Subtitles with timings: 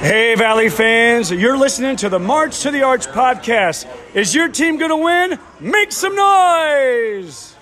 [0.00, 3.84] Hey, Valley fans, you're listening to the March to the Arch podcast.
[4.14, 5.40] Is your team going to win?
[5.58, 7.56] Make some noise!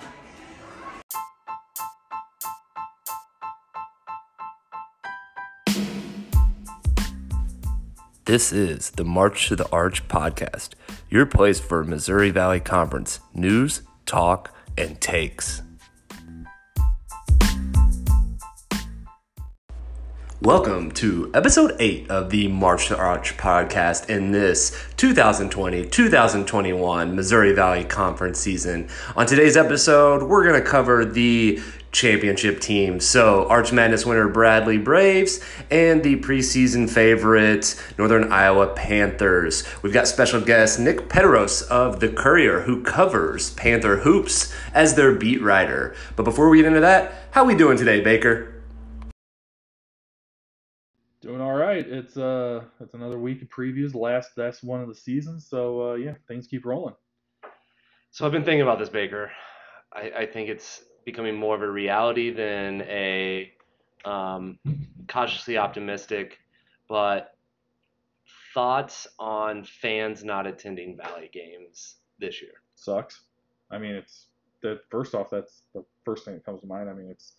[8.25, 10.75] This is the March to the Arch podcast,
[11.09, 15.63] your place for Missouri Valley Conference news, talk, and takes.
[20.43, 27.53] Welcome to episode 8 of the March to Arch podcast in this 2020 2021 Missouri
[27.53, 28.87] Valley Conference season.
[29.15, 31.59] On today's episode, we're going to cover the
[31.91, 32.99] championship team.
[32.99, 39.63] So, Arch Madness winner Bradley Braves and the preseason favorite Northern Iowa Panthers.
[39.81, 45.13] We've got special guest Nick Petaros of The Courier who covers Panther hoops as their
[45.15, 45.95] beat writer.
[46.15, 48.53] But before we get into that, how are we doing today, Baker?
[51.21, 51.85] Doing all right.
[51.87, 53.95] It's uh, it's another week of previews.
[53.95, 55.47] Last that's one of the seasons.
[55.47, 56.93] So uh, yeah, things keep rolling.
[58.11, 59.31] So I've been thinking about this, Baker.
[59.91, 63.51] I, I think it's becoming more of a reality than a
[64.05, 64.59] um,
[65.07, 66.37] cautiously optimistic.
[66.87, 67.35] But
[68.53, 72.53] thoughts on fans not attending Valley games this year?
[72.75, 73.21] Sucks.
[73.71, 74.27] I mean, it's
[74.61, 76.89] that first off, that's the first thing that comes to mind.
[76.89, 77.33] I mean, it's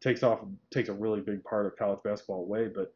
[0.00, 2.92] takes off takes a really big part of college basketball away, but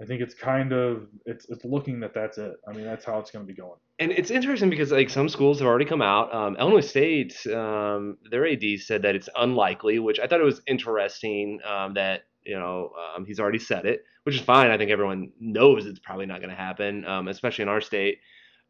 [0.00, 2.52] I think it's kind of it's it's looking that that's it.
[2.68, 3.78] I mean, that's how it's going to be going.
[3.98, 6.34] And it's interesting because like some schools have already come out.
[6.34, 10.60] Um, Illinois State, um, their AD said that it's unlikely, which I thought it was
[10.66, 14.70] interesting um, that you know um, he's already said it, which is fine.
[14.70, 18.18] I think everyone knows it's probably not going to happen, um, especially in our state.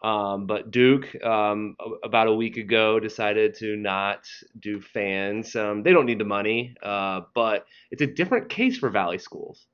[0.04, 4.28] Um, but Duke, about a week ago, decided to not
[4.60, 5.54] do fans.
[5.54, 9.66] they don't need the money, uh, but it's a different case for Valley schools.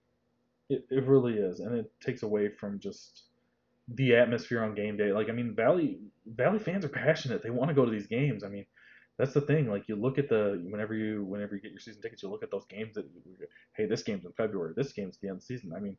[0.73, 3.25] It, it really is, and it takes away from just
[3.89, 5.13] the atmosphere on game day.
[5.13, 7.43] Like I mean, Valley Valley fans are passionate.
[7.43, 8.45] They want to go to these games.
[8.45, 8.67] I mean,
[9.19, 9.69] that's the thing.
[9.69, 12.43] Like you look at the whenever you whenever you get your season tickets, you look
[12.43, 13.07] at those games that
[13.77, 14.73] hey, this game's in February.
[14.77, 15.73] This game's the end of the season.
[15.77, 15.97] I mean,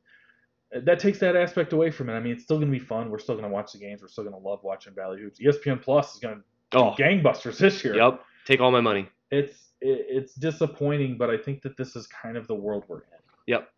[0.72, 2.14] that takes that aspect away from it.
[2.14, 3.10] I mean, it's still gonna be fun.
[3.10, 4.02] We're still gonna watch the games.
[4.02, 5.40] We're still gonna love watching Valley hoops.
[5.40, 6.42] ESPN Plus is gonna
[6.74, 7.96] oh, gangbusters this year.
[7.96, 9.08] Yep, take all my money.
[9.32, 13.00] It's it, it's disappointing, but I think that this is kind of the world we're
[13.00, 13.04] in.
[13.48, 13.70] Yep.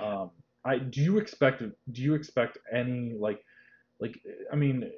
[0.00, 0.30] Um,
[0.64, 3.44] I do you expect do you expect any like
[4.00, 4.18] like
[4.52, 4.90] I mean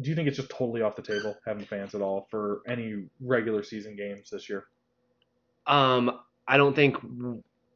[0.00, 3.04] do you think it's just totally off the table having fans at all for any
[3.20, 4.66] regular season games this year?
[5.66, 6.96] Um, I don't think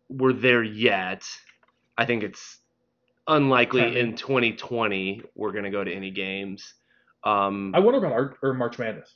[0.08, 1.24] we're there yet.
[1.96, 2.58] I think it's
[3.26, 6.74] unlikely in 2020 we're going to go to any games.
[7.24, 9.14] Um, I wonder about Art, or March Madness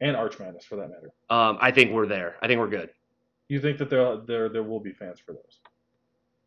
[0.00, 1.12] and Arch Madness for that matter.
[1.30, 2.36] Um, I think we're there.
[2.42, 2.90] I think we're good.
[3.48, 5.60] You think that there there there will be fans for those?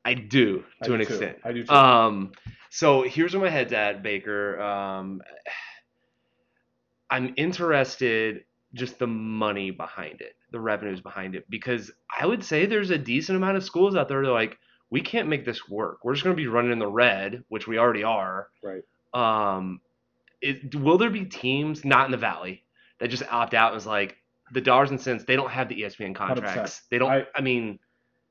[0.08, 1.14] I do to I an do too.
[1.14, 1.38] extent.
[1.44, 1.74] I do too.
[1.74, 2.32] Um,
[2.70, 4.60] so here's where my head's at, Baker.
[4.62, 5.22] Um,
[7.10, 12.66] I'm interested just the money behind it, the revenues behind it, because I would say
[12.66, 14.58] there's a decent amount of schools out there that are like,
[14.90, 16.00] we can't make this work.
[16.04, 18.48] We're just going to be running in the red, which we already are.
[18.64, 18.84] right.
[19.14, 19.82] Um,
[20.42, 22.64] it, will there be teams not in the valley
[23.00, 24.18] that just opt out and is like
[24.54, 25.24] the dollars and cents?
[25.26, 26.82] They don't have the ESPN contracts.
[26.86, 26.90] 100%.
[26.90, 27.12] They don't.
[27.12, 27.80] I, I- mean,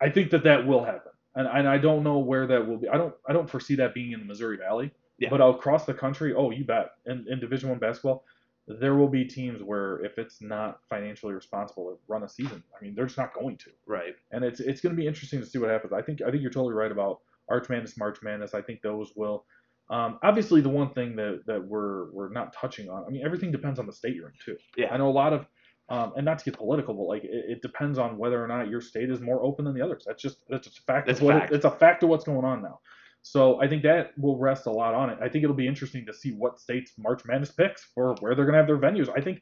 [0.01, 2.89] I think that that will happen, and and I don't know where that will be.
[2.89, 4.91] I don't I don't foresee that being in the Missouri Valley.
[5.19, 5.29] Yeah.
[5.31, 6.91] But across the country, oh, you bet.
[7.07, 8.25] In, in Division One basketball,
[8.67, 12.85] there will be teams where if it's not financially responsible to run a season, I
[12.85, 13.71] mean, they're just not going to.
[13.87, 14.15] right.
[14.33, 15.93] And it's it's going to be interesting to see what happens.
[15.93, 18.55] I think I think you're totally right about Arch Madness, March Madness.
[18.55, 19.45] I think those will.
[19.89, 23.05] Um, obviously, the one thing that, that we're we're not touching on.
[23.07, 24.57] I mean, everything depends on the state you're in too.
[24.77, 24.89] Yeah.
[24.91, 25.47] I know a lot of,
[25.89, 28.69] um, and not to get political, but like it, it depends on whether or not
[28.69, 30.05] your state is more open than the others.
[30.07, 31.09] That's just that's just a fact.
[31.21, 31.53] What fact.
[31.53, 32.81] It, it's a fact of what's going on now.
[33.23, 35.19] So I think that will rest a lot on it.
[35.21, 38.45] I think it'll be interesting to see what states March Madness picks for where they're
[38.45, 39.09] going to have their venues.
[39.17, 39.41] I think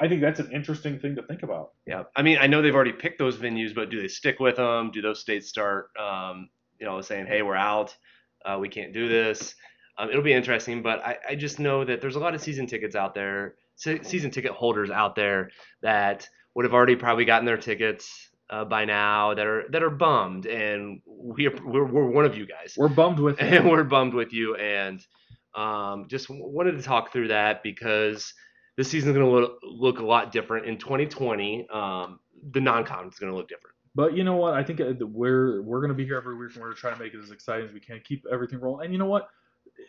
[0.00, 1.72] I think that's an interesting thing to think about.
[1.86, 4.56] Yeah, I mean, I know they've already picked those venues, but do they stick with
[4.56, 4.90] them?
[4.90, 7.96] Do those states start, um, you know, saying, "Hey, we're out,
[8.44, 9.54] uh, we can't do this"?
[9.98, 12.66] Um, it'll be interesting, but I, I just know that there's a lot of season
[12.66, 15.50] tickets out there, season ticket holders out there
[15.82, 19.90] that would have already probably gotten their tickets uh, by now that are that are
[19.90, 23.52] bummed, and we are, we're, we're one of you guys We're bummed with it.
[23.52, 25.00] and we're bummed with you and
[25.54, 28.32] um, just wanted to talk through that because
[28.76, 32.20] this season's going to look, look a lot different in 2020 um,
[32.52, 34.54] the non-con is going to look different But you know what?
[34.54, 36.98] I think uh, we're we're gonna be here every week, and we're gonna try to
[37.02, 38.00] make it as exciting as we can.
[38.04, 38.84] Keep everything rolling.
[38.86, 39.28] And you know what?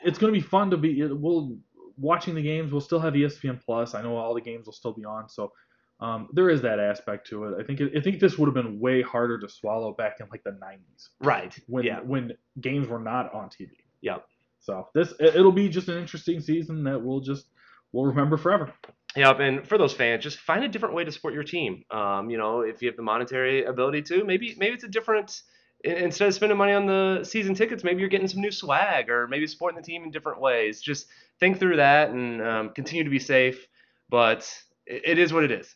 [0.05, 1.03] It's gonna be fun to be.
[1.05, 1.57] We'll
[1.97, 2.71] watching the games.
[2.71, 3.95] We'll still have ESPN Plus.
[3.95, 5.29] I know all the games will still be on.
[5.29, 5.51] So
[5.99, 7.55] um, there is that aspect to it.
[7.59, 10.43] I think I think this would have been way harder to swallow back in like
[10.43, 13.71] the '90s right when yeah when games were not on TV.
[14.01, 14.25] Yep.
[14.59, 17.47] So this it'll be just an interesting season that we'll just
[17.91, 18.73] we'll remember forever.
[19.15, 21.83] Yep, and for those fans, just find a different way to support your team.
[21.89, 25.41] Um, you know, if you have the monetary ability to, maybe maybe it's a different.
[25.83, 29.27] Instead of spending money on the season tickets, maybe you're getting some new swag, or
[29.27, 30.81] maybe supporting the team in different ways.
[30.81, 31.07] Just
[31.39, 33.67] think through that and um, continue to be safe.
[34.09, 34.51] But
[34.85, 35.75] it, it is what it is.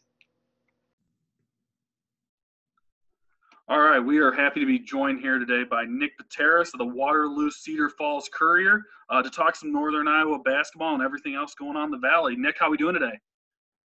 [3.72, 6.86] All right, we are happy to be joined here today by Nick Petaros of the
[6.86, 11.78] Waterloo Cedar Falls Courier uh, to talk some Northern Iowa basketball and everything else going
[11.78, 12.36] on in the Valley.
[12.36, 13.18] Nick, how are we doing today?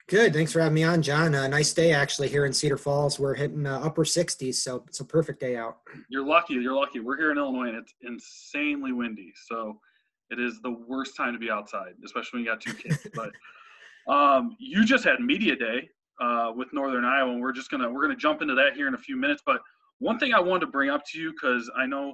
[0.07, 0.33] Good.
[0.33, 1.33] Thanks for having me on, John.
[1.33, 3.18] A nice day actually here in Cedar Falls.
[3.18, 5.77] We're hitting uh, upper 60s, so it's a perfect day out.
[6.09, 6.56] You're lucky.
[6.56, 7.00] You're lucky.
[7.00, 9.79] We're here in Illinois and it's insanely windy, so
[10.31, 13.07] it is the worst time to be outside, especially when you got two kids.
[13.13, 13.31] but
[14.12, 15.89] um, you just had media day
[16.22, 18.94] uh, with Northern Iowa, and we're just gonna we're gonna jump into that here in
[18.94, 19.44] a few minutes.
[19.45, 19.62] But
[20.00, 22.13] one thing I wanted to bring up to you because I know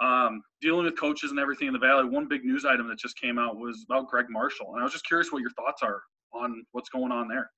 [0.00, 3.18] um, dealing with coaches and everything in the Valley, one big news item that just
[3.18, 6.02] came out was about Gregg Marshall, and I was just curious what your thoughts are
[6.32, 7.50] on what's going on there.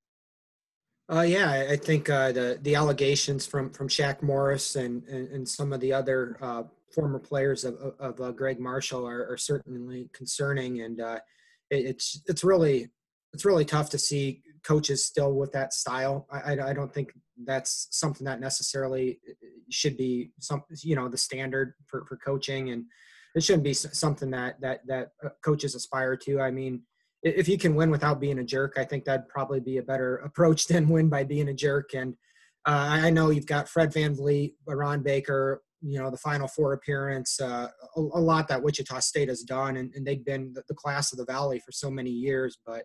[1.13, 5.49] Uh, yeah, I think uh, the the allegations from from Shaq Morris and and, and
[5.49, 6.63] some of the other uh,
[6.95, 11.19] former players of, of uh, Gregg Marshall are, are, certainly concerning, and uh,
[11.71, 12.89] it, it's it's really
[13.33, 16.27] it's really tough to see coaches still with that style.
[16.31, 17.13] I, I, I don't think
[17.45, 22.71] that's something that necessarily uh, should be some you know the standard for, for coaching,
[22.71, 22.85] and
[23.35, 25.11] it shouldn't be something that that that
[25.45, 26.41] coaches aspire to.
[26.41, 26.83] I mean
[27.23, 30.17] if you can win without being a jerk, I think that'd probably be a better
[30.19, 31.95] approach than win by being a jerk.
[31.95, 32.15] And
[32.67, 36.73] uh, I know you've got Fred Van VanVleet, Ron Baker, you know, the Final Four
[36.73, 40.63] appearance, uh, a, a, lot that Wichita State has done, and, and they've been the,
[40.69, 42.59] the, class of the Valley for so many years.
[42.65, 42.85] But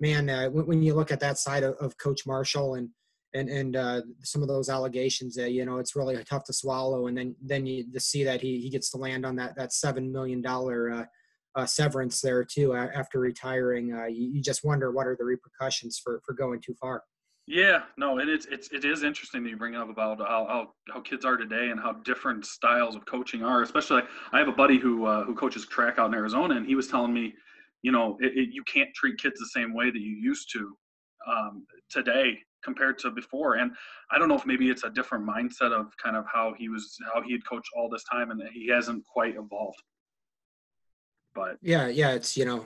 [0.00, 2.88] man, uh, when, when, you look at that side of, of Coach Marshall and
[3.34, 7.06] and and uh, some of those allegations, uh, you know, it's really tough to swallow.
[7.06, 9.72] And then then you to see that he he gets to land on that that
[9.72, 11.04] seven million dollar uh,
[11.54, 13.92] uh, severance there too after retiring.
[13.94, 17.02] Uh, you, you, just wonder what are the repercussions for for going too far.
[17.46, 20.68] Yeah, no, and it's it's it is interesting that you bring up about how, how,
[20.92, 23.62] how kids are today and how different styles of coaching are.
[23.62, 26.64] Especially, like, I have a buddy who uh, who coaches track out in Arizona, and
[26.64, 27.34] he was telling me,
[27.82, 30.76] you know, it, it, you can't treat kids the same way that you used to
[31.28, 33.56] um, today compared to before.
[33.56, 33.72] And
[34.12, 36.96] I don't know if maybe it's a different mindset of kind of how he was
[37.12, 39.82] how he had coached all this time, and he hasn't quite evolved.
[41.34, 42.64] But yeah, yeah, it's you know,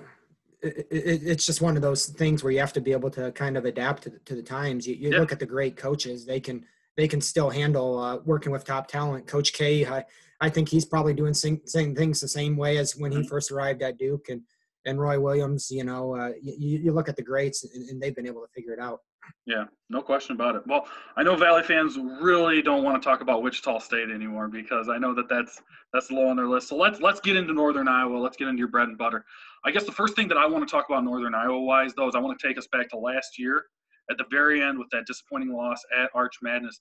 [0.62, 3.32] it, it, it's just one of those things where you have to be able to
[3.32, 4.86] kind of adapt to the, to the times.
[4.86, 5.18] You, you yeah.
[5.18, 6.64] look at the great coaches; they can
[6.96, 9.26] they can still handle uh, working with top talent.
[9.26, 10.04] Coach K, I,
[10.40, 13.28] I think he's probably doing same, same things the same way as when he mm-hmm.
[13.28, 14.42] first arrived at Duke, and
[14.84, 15.70] and Roy Williams.
[15.70, 18.52] You know, uh, you, you look at the greats, and, and they've been able to
[18.54, 19.00] figure it out.
[19.44, 20.62] Yeah, no question about it.
[20.66, 20.86] Well,
[21.16, 24.98] I know Valley fans really don't want to talk about Wichita State anymore because I
[24.98, 25.60] know that that's
[25.92, 26.68] that's low on their list.
[26.68, 28.16] So let's let's get into Northern Iowa.
[28.16, 29.24] Let's get into your bread and butter.
[29.66, 32.08] I guess the first thing that I want to talk about Northern Iowa wise though
[32.08, 33.64] is I want to take us back to last year
[34.10, 36.80] at the very end with that disappointing loss at Arch Madness.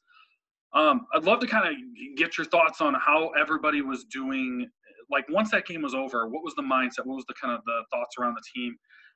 [0.74, 1.76] Um, I'd love to kind of
[2.16, 4.70] get your thoughts on how everybody was doing.
[5.10, 7.06] Like once that game was over, what was the mindset?
[7.06, 8.76] What was the kind of the thoughts around the team?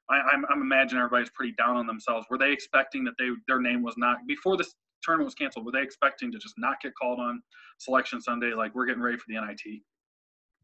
[0.09, 2.25] I, I'm, I'm imagining everybody's pretty down on themselves.
[2.29, 4.73] Were they expecting that they their name was not before this
[5.03, 5.65] tournament was canceled?
[5.65, 7.41] Were they expecting to just not get called on
[7.77, 8.53] selection Sunday?
[8.53, 9.81] Like we're getting ready for the NIT.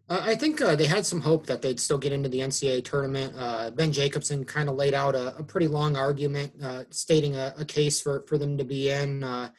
[0.08, 2.84] Uh, I think uh, they had some hope that they'd still get into the NCAA
[2.84, 3.34] tournament.
[3.36, 7.56] Uh, ben Jacobson kind of laid out a, a, pretty long argument, uh, stating a,
[7.58, 9.24] a, case for, for them to be in.
[9.24, 9.50] Uh,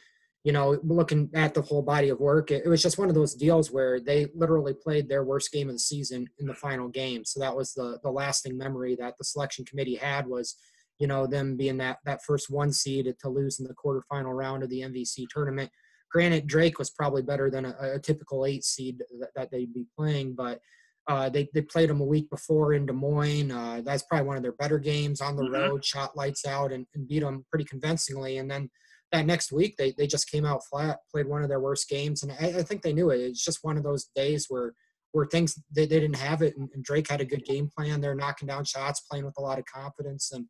[0.45, 3.17] you know, looking at the whole body of work, it, it, was just one of
[3.17, 6.87] those deals where they literally played their worst game of the season in the final
[6.87, 7.25] game.
[7.25, 10.55] So that was the the lasting memory that the selection committee had was,
[11.01, 14.63] you know, them being that that first one seed to lose in the quarterfinal round
[14.63, 15.73] of the MVC tournament.
[16.11, 19.87] Granted, Drake was probably better than a, a typical eight seed that, that, they'd be
[19.97, 20.61] playing, but
[21.09, 23.53] uh, they they played them a week before in Des Moines.
[23.53, 25.55] Uh, that's probably one of their better games on the mm-hmm.
[25.55, 28.39] road, shot lights out, and, and beat them pretty convincingly.
[28.39, 28.71] And then
[29.13, 32.23] that next week they, they just came out flat, played one of their worst games,
[32.23, 33.21] and I, I think they knew it.
[33.21, 34.75] It's just one of those days where
[35.13, 38.01] where things they, they didn't have it, and, and, Drake had a good game plan.
[38.01, 40.47] They're knocking down shots, playing with a lot of confidence, and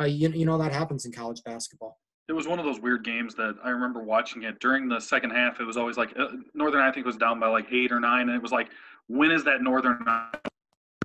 [0.00, 1.98] uh, you you know that happens in college basketball.
[2.28, 5.30] It was one of those weird games that I remember watching it during the second
[5.30, 5.60] half.
[5.60, 8.28] It was always like uh, Northern, I think, was down by like eight or nine,
[8.28, 8.68] and it was like,
[9.08, 9.98] when is that Northern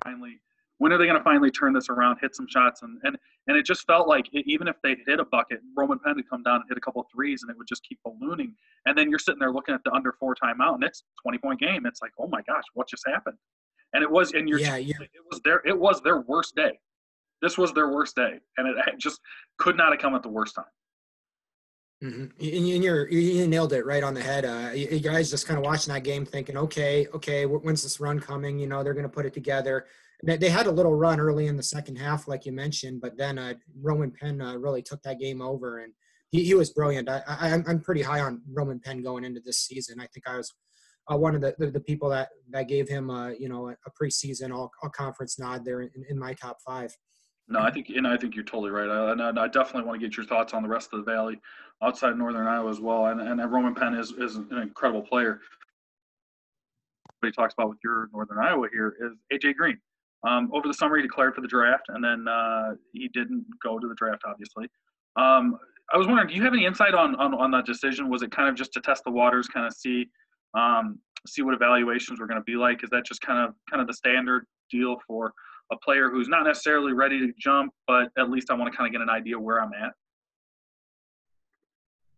[0.04, 0.40] finally
[0.78, 2.82] when are they going to finally turn this around, hit some shots?
[2.82, 5.98] And and and it just felt like it, even if they hit a bucket, Roman
[5.98, 7.98] Penn would come down and hit a couple of threes, and it would just keep
[8.04, 8.54] ballooning.
[8.86, 11.60] And then you're sitting there looking at the under four timeout, and it's 20 point
[11.60, 11.86] game.
[11.86, 13.36] It's like, oh my gosh, what just happened?
[13.94, 14.96] And it was, and you're, yeah, yeah.
[15.00, 16.78] it was their, it was their worst day.
[17.40, 19.20] This was their worst day, and it just
[19.58, 20.66] could not have come at the worst time.
[22.02, 22.24] Mm-hmm.
[22.40, 24.44] And you're you nailed it right on the head.
[24.44, 28.20] Uh, you guys just kind of watching that game, thinking, okay, okay, when's this run
[28.20, 28.58] coming?
[28.58, 29.86] You know, they're going to put it together.
[30.22, 33.38] They had a little run early in the second half, like you mentioned, but then
[33.38, 35.92] uh, Roman Penn uh, really took that game over, and
[36.30, 37.08] he, he was brilliant.
[37.08, 40.00] I, I, am pretty high on Roman Penn going into this season.
[40.00, 40.52] I think I was
[41.10, 43.72] uh, one of the, the, the, people that, that gave him, uh, you know, a,
[43.72, 46.92] a preseason all, all conference nod there in, in my top five.
[47.48, 48.88] No, I think, and I think you're totally right.
[48.88, 51.40] I, and I definitely want to get your thoughts on the rest of the Valley
[51.82, 53.06] outside Northern Iowa as well.
[53.06, 55.40] And, and Roman Penn is, is an incredible player.
[57.20, 59.78] What he talks about with your Northern Iowa here is AJ Green.
[60.26, 63.78] Um, over the summer, he declared for the draft, and then uh, he didn't go
[63.78, 64.68] to the draft, obviously.
[65.16, 65.58] Um,
[65.92, 68.10] I was wondering, do you have any insight on, on, on that decision?
[68.10, 70.08] Was it kind of just to test the waters, kind of see
[70.54, 72.82] um, see what evaluations were going to be like?
[72.82, 75.32] Is that just kind of kind of the standard deal for
[75.70, 78.86] a player who's not necessarily ready to jump, but at least I want to kind
[78.86, 79.92] of get an idea where I'm at?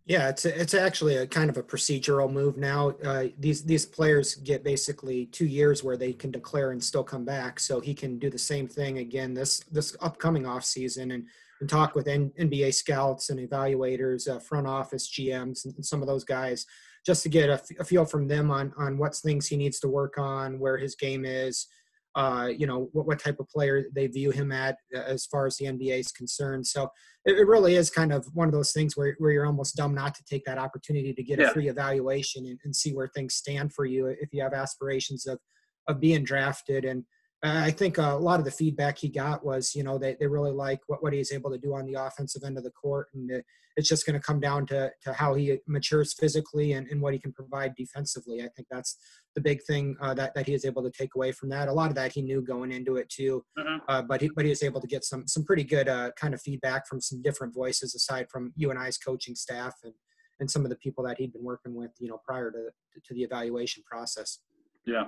[0.07, 2.91] Yeah, it's a, it's actually a kind of a procedural move now.
[3.05, 7.25] Uh, these these players get basically two years where they can declare and still come
[7.25, 7.61] back.
[7.61, 11.27] So he can do the same thing again this this upcoming off season and,
[11.61, 16.09] and talk with N- NBA scouts and evaluators, uh, front office GMs, and, some of
[16.09, 16.67] those guys
[17.07, 19.79] just to get a, f- a feel from them on on what things he needs
[19.79, 21.69] to work on, where his game is,
[22.15, 25.47] uh, you know what, what type of player they view him at uh, as far
[25.47, 26.67] as the NBA is concerned.
[26.67, 26.89] So
[27.25, 29.95] it, it, really is kind of one of those things where, where you're almost dumb
[29.95, 31.47] not to take that opportunity to get yeah.
[31.47, 35.27] a free evaluation and, and, see where things stand for you if you have aspirations
[35.27, 35.39] of
[35.87, 36.85] of being drafted.
[36.85, 37.05] And
[37.43, 40.51] I think a lot of the feedback he got was, you know, they, they really
[40.51, 43.09] like what, what he's able to do on the offensive end of the court.
[43.15, 46.87] And it, it's just going to come down to, to how he matures physically and,
[46.89, 48.43] and what he can provide defensively.
[48.43, 48.99] I think that's
[49.35, 51.69] the big thing uh, that, that he is able to take away from that.
[51.69, 53.79] A lot of that he knew going into it too, mm-hmm.
[53.89, 56.35] uh, but, he, but he was able to get some, some pretty good uh, kind
[56.35, 59.95] of feedback from some different voices aside from UNI's coaching staff and,
[60.41, 62.69] and some of the people that he'd been working with, you know, prior to,
[63.03, 64.41] to the evaluation process.
[64.85, 65.05] Yeah,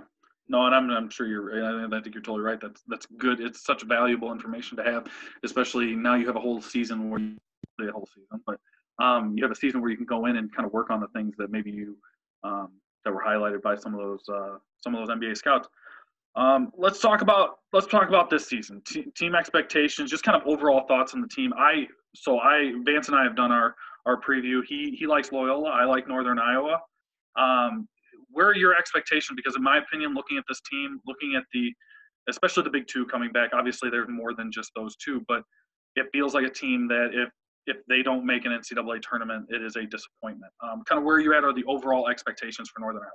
[0.49, 1.87] no, and I'm, I'm sure you're.
[1.87, 2.61] I think you're totally right.
[2.61, 3.41] That's that's good.
[3.41, 5.07] It's such valuable information to have,
[5.45, 7.37] especially now you have a whole season where you
[7.79, 8.59] the whole season, but
[9.03, 11.01] um, you have a season where you can go in and kind of work on
[11.01, 11.97] the things that maybe you
[12.45, 12.69] um,
[13.05, 15.69] that were highlighted by some of those uh, some of those NBA scouts.
[16.35, 18.83] Um, let's talk about let's talk about this season.
[18.87, 21.53] T- team expectations, just kind of overall thoughts on the team.
[21.59, 23.75] I so I Vance and I have done our
[24.07, 24.61] our preview.
[24.67, 25.71] He he likes Loyola.
[25.71, 26.81] I like Northern Iowa.
[27.37, 27.89] Um,
[28.33, 29.37] where are your expectations?
[29.37, 31.73] Because in my opinion, looking at this team, looking at the,
[32.29, 35.43] especially the big two coming back, obviously there's more than just those two, but
[35.97, 37.29] it feels like a team that if
[37.67, 40.53] if they don't make an NCAA tournament, it is a disappointment.
[40.63, 43.11] Um, kind of where you at are the overall expectations for Northern Iowa?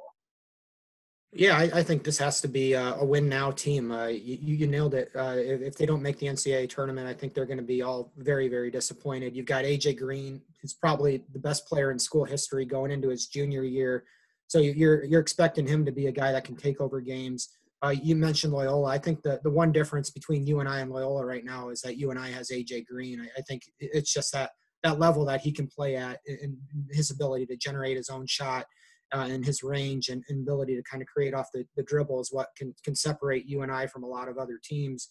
[1.33, 3.91] Yeah, I, I think this has to be a, a win now team.
[3.91, 5.11] Uh, you, you, nailed it.
[5.13, 7.81] Uh, if, if, they don't make the NCAA tournament, I think they're going to be
[7.81, 9.35] all very, very disappointed.
[9.35, 13.27] You've got AJ Green, who's probably the best player in school history going into his
[13.27, 14.05] junior year.
[14.47, 17.49] So you're you're expecting him to be a guy that can take over games.
[17.83, 18.89] Uh, you mentioned Loyola.
[18.89, 22.31] I think the the one difference between UNI and Loyola right now is that UNI
[22.31, 23.21] has AJ Green.
[23.21, 24.51] I, I think it's just that
[24.83, 26.57] that level that he can play at and
[26.91, 28.65] his ability to generate his own shot
[29.13, 32.19] uh, and his range and, and, ability to kind of create off the, the dribble
[32.19, 35.07] is what can, can separate UNI from a lot of other teams.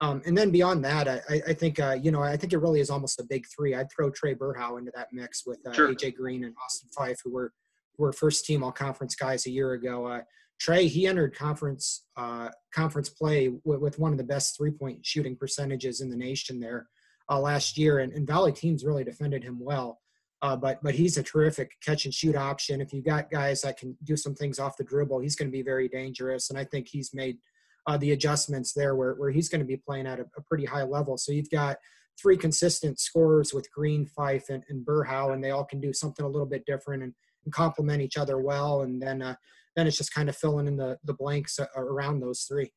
[0.00, 2.80] Um, and then beyond that, I, I think, uh, you know, I think it really
[2.80, 3.74] is almost a big three.
[3.74, 5.94] I'd throw Trae Berhow into that mix with uh, sure.
[5.94, 7.52] AJ Green and Austin Phyfe, who were
[7.98, 10.06] were first team all conference guys a year ago.
[10.06, 10.20] Uh,
[10.62, 15.04] Trae, he entered conference uh, conference play with, with, one of the best three point
[15.04, 16.88] shooting percentages in the nation there
[17.28, 20.00] uh, last year, and, and, Valley teams really defended him well.
[20.42, 22.80] Uh, but but he's a terrific catch and shoot option.
[22.80, 25.56] If you've got guys that can do some things off the dribble, he's going to
[25.56, 26.50] be very dangerous.
[26.50, 27.38] And I think he's made
[27.86, 30.64] uh, the adjustments there where, where he's going to be playing at a, a, pretty
[30.64, 31.16] high level.
[31.16, 31.76] So you've got
[32.20, 36.24] three consistent scorers with Green, Phyfe, and, and Berhow, and they all can do something
[36.24, 37.02] a little bit different.
[37.02, 37.14] And
[37.50, 39.34] complement each other well, and then uh,
[39.76, 42.70] then it's just kind of filling in the the blanks around those three.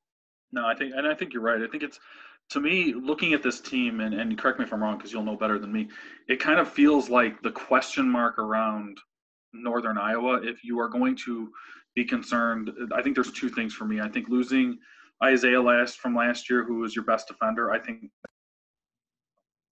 [0.52, 1.62] No, I think, and I think you're right.
[1.62, 2.00] I think it's
[2.52, 5.24] to me looking at this team, and, and correct me if I'm wrong because you'll
[5.24, 5.90] know better than me.
[6.30, 8.98] It kind of feels like the question mark around
[9.54, 10.40] Northern Iowa.
[10.44, 11.50] If you are going to
[11.96, 14.00] be concerned, I think there's two things for me.
[14.00, 14.78] I think losing
[15.24, 18.10] Isaiah last from last year, who was your best defender, I think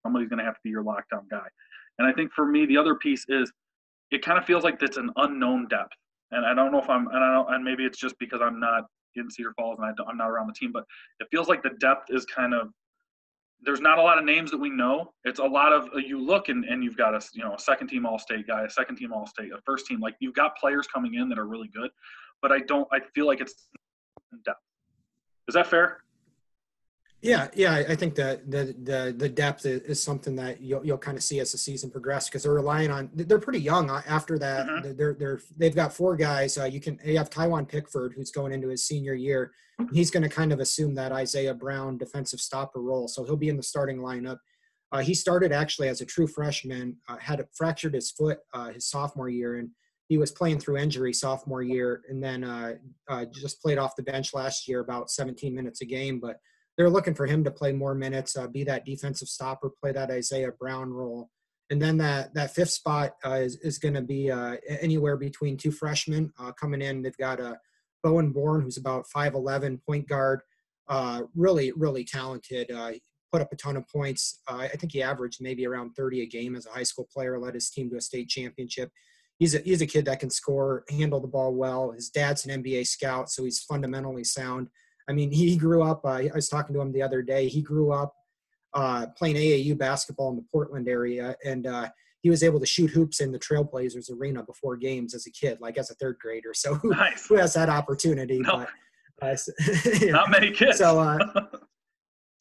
[0.05, 1.47] somebody's going to have to be your lockdown guy.
[1.99, 3.51] And I think for me, the other piece is
[4.11, 5.93] it kind of feels like it's an unknown depth.
[6.31, 8.59] And I don't know if I'm, and I don't, and maybe it's just because I'm
[8.59, 8.85] not
[9.15, 10.83] in Cedar Falls and I am not around the team, but
[11.19, 12.69] it feels like the depth is kind of,
[13.61, 15.13] there's not a lot of names that we know.
[15.23, 17.59] It's a lot of, uh, you look and, and you've got a, you know, a
[17.59, 20.87] second team All-State guy, a second team All-State, a first team, like you've got players
[20.87, 21.89] coming in that are really good,
[22.41, 23.69] but I don't, I feel like it's
[24.43, 24.59] depth.
[25.47, 26.01] Is that fair?
[27.21, 31.17] Yeah, yeah, I think the the the, the depth is, something that you'll you'll kind
[31.17, 34.37] of see as the season progresses because they're relying on they're pretty young uh, after
[34.37, 34.67] that.
[34.67, 34.95] Mm-hmm.
[34.95, 36.57] They're they're they've got four guys.
[36.57, 39.53] Uh, you can you have Tywhon Pickford who's going into his senior year.
[39.91, 43.49] He's going to kind of assume that Isaiah Brown defensive stopper role, so he'll be
[43.49, 44.37] in the starting lineup.
[44.91, 48.87] Uh, he started actually as a true freshman, uh, had fractured his foot uh, his
[48.87, 49.69] sophomore year, and
[50.07, 52.73] he was playing through injury sophomore year, and then uh,
[53.09, 56.19] uh, just played off the bench last year, about 17 minutes a game.
[56.19, 56.37] But
[56.77, 60.11] they're looking for him to play more minutes, uh, be that defensive stopper, play that
[60.11, 61.29] Isaiah Brown role.
[61.69, 65.57] And then that that fifth spot uh, is is going to be uh, anywhere between
[65.57, 67.01] two freshmen uh, coming in.
[67.01, 67.57] They've got a
[68.03, 70.41] Bowen Born, who's about 5'11", point guard,
[71.33, 72.69] really really talented.
[73.31, 74.41] put up a ton of points.
[74.47, 77.39] I think he averaged maybe around 30 a game as a high school player.
[77.39, 78.91] Led his team to a state championship
[79.39, 81.91] he's a he's a kid that can score, handle the ball well.
[81.91, 84.67] His dad's an NBA scout, so he's fundamentally sound.
[85.07, 86.01] I mean, he grew up.
[86.03, 87.47] Uh, I was talking to him the other day.
[87.47, 88.13] He grew up
[88.73, 91.89] uh, playing AAU basketball in the Portland area, and uh,
[92.21, 95.61] he was able to shoot hoops in the Trailblazers arena before games as a kid,
[95.61, 96.53] like as a third grader.
[96.53, 97.27] So who, nice.
[97.27, 98.39] who has that opportunity?
[98.39, 98.65] No.
[99.19, 100.79] But, uh, Not many kids.
[100.79, 101.19] So uh,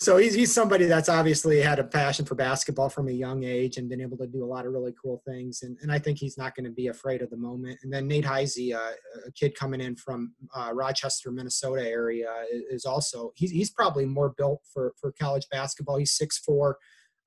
[0.01, 3.77] so he's, he's somebody that's obviously had a passion for basketball from a young age
[3.77, 5.63] and been able to do a lot of really cool things.
[5.63, 7.79] And, and I think he's not going to be afraid of the moment.
[7.83, 8.93] And then Nate Heise, uh,
[9.27, 14.35] a kid coming in from uh, Rochester, Minnesota area, is also he's, he's probably more
[14.37, 15.97] built for, for college basketball.
[15.97, 16.77] He's six four,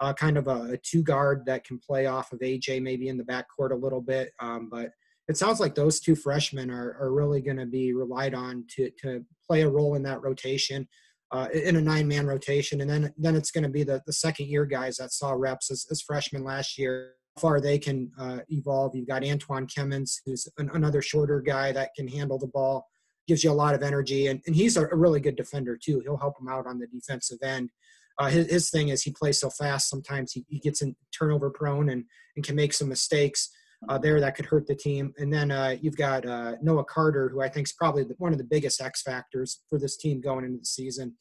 [0.02, 3.18] uh, kind of a, a, two guard that can play off of AJ maybe in
[3.18, 4.32] the backcourt a little bit.
[4.40, 4.92] Um, but
[5.30, 8.92] it sounds like those two freshmen are, are really going to be relied on to,
[9.02, 10.88] to play a role in that rotation
[11.32, 12.82] uh, in a nine man rotation.
[12.82, 15.72] And then then it's going to be the, the second year guys that saw reps
[15.72, 17.14] as, as freshmen last year.
[17.36, 18.96] How far they can uh, evolve.
[18.96, 22.88] You've got Antwan Kimmons, who's an, another shorter guy that can handle the ball,
[23.28, 24.28] gives you a lot of energy.
[24.28, 26.00] And, and he's a, a really good defender, too.
[26.00, 27.70] He'll help him out on the defensive end.
[28.18, 29.90] Uh, his, his thing is he plays so fast.
[29.90, 32.06] Sometimes he, he gets in turnover prone and,
[32.36, 33.50] and can make some mistakes
[33.88, 35.14] uh, there that could hurt the team.
[35.18, 38.32] And then uh, you've got uh, Noah Carter, who I think is probably the, one
[38.32, 41.16] of the biggest X factors for this team going into the season.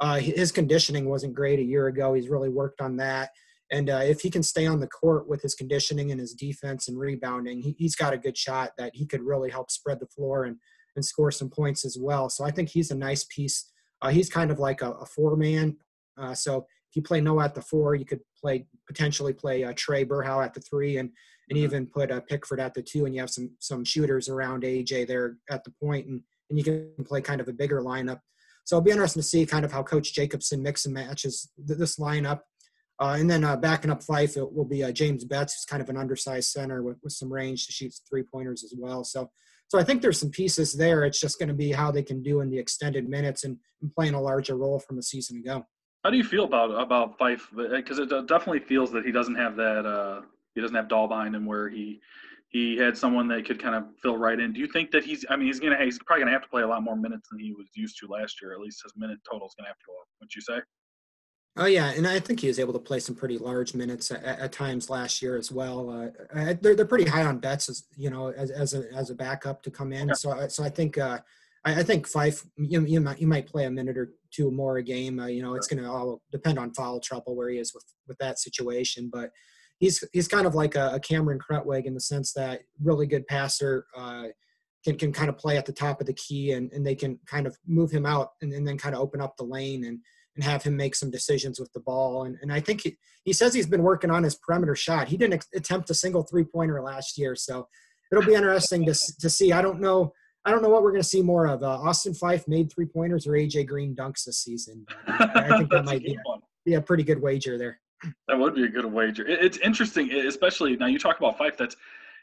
[0.00, 2.14] Uh, his conditioning wasn't great a year ago.
[2.14, 3.30] He's really worked on that.
[3.70, 6.88] And uh, if he can stay on the court with his conditioning and his defense
[6.88, 10.06] and rebounding, he, has got a good shot that he could really help spread the
[10.06, 10.56] floor and,
[10.96, 12.28] and score some points as well.
[12.28, 13.72] So I think he's a nice piece.
[14.02, 15.76] Uh, he's kind of like a, a four man.
[16.34, 20.44] so if you play Noah at the four, you could play potentially play Trae Berhow
[20.44, 21.10] at the three and
[21.48, 21.64] and mm-hmm.
[21.64, 25.06] even put a Pickford at the two, and you have some some shooters around AJ
[25.06, 28.20] there at the point, and and you can play kind of a bigger lineup.
[28.64, 31.98] So it'll be interesting to see kind of how Coach Jacobson mix and matches this
[31.98, 32.40] lineup.
[33.00, 35.82] Uh, and then uh, backing up Phyfe, it will be uh, James Betts, who's kind
[35.82, 39.02] of an undersized center with, with some range to shoot three pointers as well.
[39.04, 39.30] So,
[39.68, 41.04] so I think there's some pieces there.
[41.04, 43.92] It's just going to be how they can do in the extended minutes and, and
[43.92, 45.66] playing a larger role from a season ago.
[46.04, 47.40] How do you feel about about Phyfe?
[47.56, 50.20] Because it definitely feels that he doesn't have that uh,
[50.54, 52.00] he doesn't have Dahl behind him where he
[52.48, 54.52] he had someone that could kind of fill right in.
[54.52, 55.24] Do you think that he's?
[55.28, 57.40] I mean, he's gonna he's probably gonna have to play a lot more minutes than
[57.40, 58.52] he was used to last year.
[58.52, 60.06] At least his minute total is gonna have to go up.
[60.20, 60.60] Wouldn't you say?
[61.56, 64.24] Oh yeah, and I think he was able to play some pretty large minutes at,
[64.24, 65.90] at times last year as well.
[65.90, 69.14] Uh, they're they're pretty high on Betts, as you know as as a as a
[69.14, 70.14] backup to come in.
[70.14, 71.18] So so I think uh,
[71.64, 74.78] I, I, think Phyfe you, you might you might play a minute or two more
[74.78, 75.18] a game.
[75.18, 77.84] Uh, you know, it's going to all depend on foul trouble where he is with
[78.08, 79.30] with that situation, but
[79.78, 83.26] he's he's kind of like a, a Cameron Krutwig in the sense that really good
[83.26, 84.24] passer uh,
[84.84, 87.18] can can kind of play at the top of the key and, and they can
[87.26, 90.00] kind of move him out and, and then kind of open up the lane and
[90.36, 92.24] and have him make some decisions with the ball.
[92.24, 95.08] And, and I think he, he says he's been working on his perimeter shot.
[95.08, 97.36] He didn't attempt a single three pointer last year.
[97.36, 97.68] So
[98.10, 99.52] it'll be interesting to, to see.
[99.52, 100.12] I don't know.
[100.44, 101.62] I don't know what we're going to see more of.
[101.62, 104.84] Uh, Austin Phyfe made three pointers or AJ Green dunks this season.
[105.06, 106.18] I think that might be
[106.66, 107.80] be a pretty good wager there.
[108.28, 109.26] That would be a good wager.
[109.26, 111.56] It's interesting, especially now you talk about Phyfe.
[111.56, 111.76] That's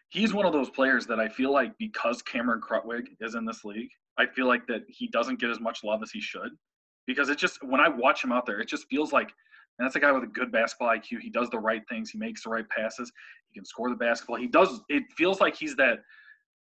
[0.09, 3.63] he's one of those players that I feel like because Cameron Krutwig is in this
[3.63, 6.51] league, I feel like that he doesn't get as much love as he should.
[7.07, 9.31] Because it just when I watch him out there, it just feels like
[9.81, 11.21] and that's a guy with a good basketball IQ.
[11.21, 12.11] He does the right things.
[12.11, 13.11] He makes the right passes.
[13.49, 14.35] He can score the basketball.
[14.35, 14.81] He does.
[14.89, 15.99] It feels like he's that.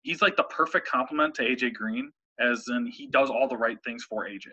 [0.03, 3.77] He's like the perfect complement to AJ Green, as in he does all the right
[3.83, 4.47] things for AJ.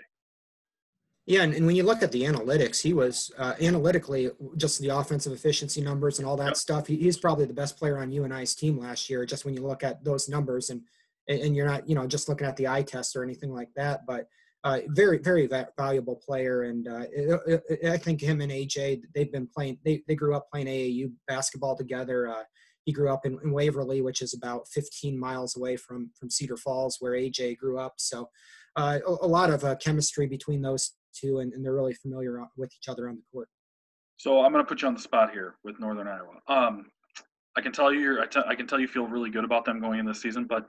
[1.27, 4.91] Yeah, and, and when you look at the analytics, he was uh, analytically just the
[4.91, 6.57] offensive efficiency numbers and all that yep.
[6.57, 6.87] stuff.
[6.87, 9.27] He, he's probably the best player on UNI's team last year.
[9.27, 10.83] Just when you look at those numbers, and
[11.29, 14.07] and you're not you know just looking at the eye test or anything like that,
[14.07, 14.29] but
[14.62, 16.62] uh, very very valuable player.
[16.62, 19.79] And uh, it, it, I think him and AJ they've been playing.
[19.85, 22.29] They they grew up playing AAU basketball together.
[22.29, 22.45] Uh,
[22.85, 26.57] he grew up in, in, Waverly, which is about 15 miles away from from Cedar
[26.57, 27.95] Falls, where AJ grew up.
[27.99, 28.29] So
[28.77, 30.93] uh, a, a, lot of uh, chemistry between those
[31.25, 33.49] and, and they're really familiar with each other on the court.
[34.17, 36.41] So I'm going to put you on the spot here with Northern Iowa.
[36.49, 36.87] Um,
[37.57, 39.65] I can tell you, you're, I, t- I can tell you feel really good about
[39.65, 40.67] them going in this season, but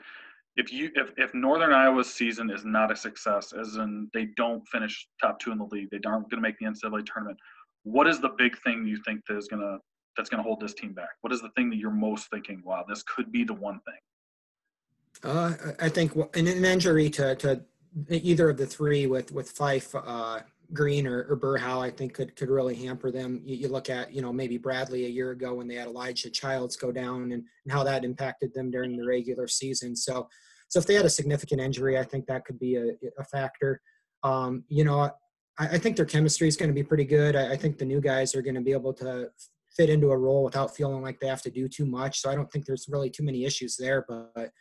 [0.58, 4.68] if you if, if Northern Iowa's season is not a success, as in they don't
[4.68, 7.38] finish top two in the league, they aren't going to make the NCAA tournament.
[7.84, 9.78] What is the big thing you think that is going to
[10.18, 11.10] that's going to hold this team back?
[11.22, 12.64] What is the thing that you're most thinking?
[12.66, 15.32] Wow, this could be the one thing.
[15.32, 17.62] Uh, I think an, an injury to, to
[18.10, 20.42] either of the three with with Phyfe, uh,
[20.74, 23.42] Green, or, or Berhow, I think could could really hamper them.
[23.44, 26.30] You, you, look at you know maybe Bradley a year ago when they had Elijah
[26.30, 29.96] Childs go down and, and how that impacted them during the regular season.
[29.96, 30.28] So
[30.70, 33.82] so if they had a significant injury, I think that could be a, a factor.
[34.24, 35.12] Um, you know, I,
[35.60, 37.36] I, think their chemistry is going to be pretty good.
[37.36, 39.30] I, I think the new guys are going to be able to
[39.76, 42.20] fit into a role without feeling like they have to do too much.
[42.20, 44.06] So I don't think there's really too many issues there.
[44.08, 44.52] But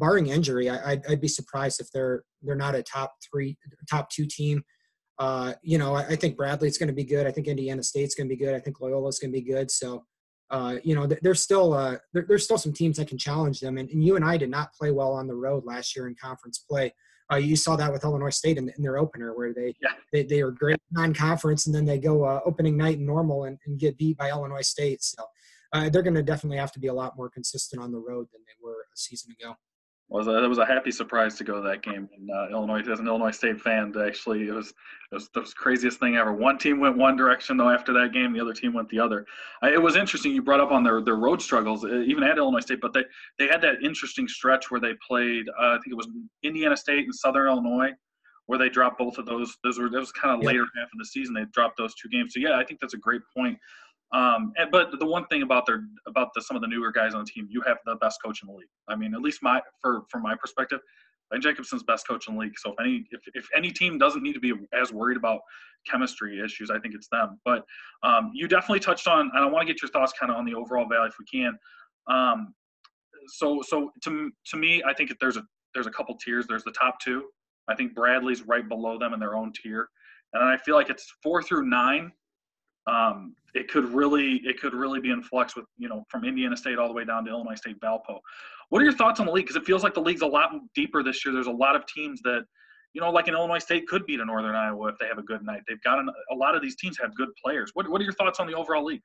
[0.00, 3.56] barring injury, I, would I'd be surprised if they're they're not a top three,
[3.88, 4.64] top two team.
[5.18, 7.26] Uh, you know, I, I think Bradley's going to be good.
[7.26, 8.54] I think Indiana State's going to be good.
[8.54, 9.70] I think Loyola's going to be good.
[9.70, 10.04] So
[10.50, 13.78] uh, you know, there's still uh, there, there's still some teams that can challenge them.
[13.78, 16.92] And, and, UNI did not play well on the road last year in conference play.
[17.32, 19.90] Uh, you saw that with Illinois State in, in their opener, where they, yeah.
[20.12, 23.58] they they were great non-conference, and then they go uh, opening night in normal and,
[23.66, 25.04] and, get beat by Illinois State.
[25.04, 25.22] So
[25.72, 28.26] uh, they're going to definitely have to be a lot more consistent on the road
[28.32, 29.54] than they were a season ago
[30.10, 32.82] was a, it was a happy surprise to go to that game in uh, Illinois
[32.90, 33.94] as an Illinois State fan.
[34.04, 36.32] Actually, it was it was the craziest thing ever.
[36.32, 39.24] One team went one direction though after that game, the other team went the other.
[39.62, 40.32] it was interesting.
[40.32, 43.04] You brought up on their their road struggles, uh, even at Illinois State, but they
[43.38, 45.48] they had that interesting stretch where they played.
[45.50, 46.08] Uh, I think it was
[46.42, 47.90] Indiana State and Southern Illinois.
[48.46, 50.48] Where they dropped both of those, those were that was kind of yep.
[50.48, 51.34] later half of the season.
[51.34, 52.32] They dropped those two games.
[52.34, 53.56] So yeah, I think that's a great point.
[54.12, 57.14] Um, and, but the one thing about their about the, some of the newer guys
[57.14, 58.68] on the team, you have the best coach in the league.
[58.88, 60.80] I mean, at least my for from my perspective,
[61.38, 62.58] Jacobson's best coach in the league.
[62.58, 65.40] So if any if, if any team doesn't need to be as worried about
[65.88, 67.38] chemistry issues, I think it's them.
[67.44, 67.64] But
[68.02, 70.44] um, you definitely touched on, and I want to get your thoughts kind of on
[70.44, 71.56] the overall value if we can.
[72.08, 72.54] Um,
[73.28, 75.42] so so to to me, I think there's a
[75.74, 76.46] there's a couple tiers.
[76.48, 77.26] There's the top two.
[77.68, 79.88] I think Bradley's right below them in their own tier,
[80.32, 82.10] and I feel like it's four through nine
[82.86, 86.56] um, it could really it could really be in flux with you know from Indiana
[86.56, 88.18] State all the way down to Illinois State Valpo.
[88.68, 89.46] What are your thoughts on the league?
[89.46, 91.34] Because it feels like the league's a lot deeper this year.
[91.34, 92.44] There's a lot of teams that
[92.92, 95.22] you know like in Illinois State could beat a Northern Iowa if they have a
[95.22, 95.62] good night.
[95.68, 97.70] They've got an, a lot of these teams have good players.
[97.74, 99.02] What what are your thoughts on the overall league?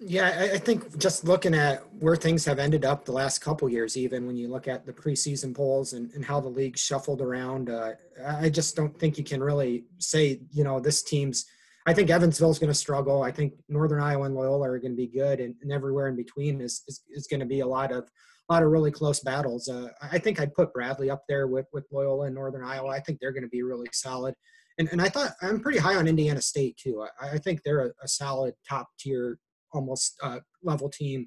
[0.00, 3.96] Yeah, I think just looking at where things have ended up the last couple years,
[3.96, 7.70] even when you look at the preseason polls and, and how the league shuffled around,
[7.70, 7.92] uh,
[8.26, 11.46] I just don't think you can really say, you know, this team's–
[11.86, 13.22] I think Evansville's going to struggle.
[13.22, 16.16] I think Northern Iowa and Loyola are going to be good, and, and everywhere in
[16.16, 18.08] between is, is, is going to be a lot of
[18.48, 19.68] a lot of really close battles.
[19.68, 22.88] Uh, I think I'd put Bradley up there with with Loyola and Northern Iowa.
[22.88, 24.34] I think they're going to be really solid,
[24.78, 27.06] and and I thought I'm pretty high on Indiana State too.
[27.20, 29.38] I, I think they're a, a, solid top tier,
[29.72, 31.26] almost uh, level team.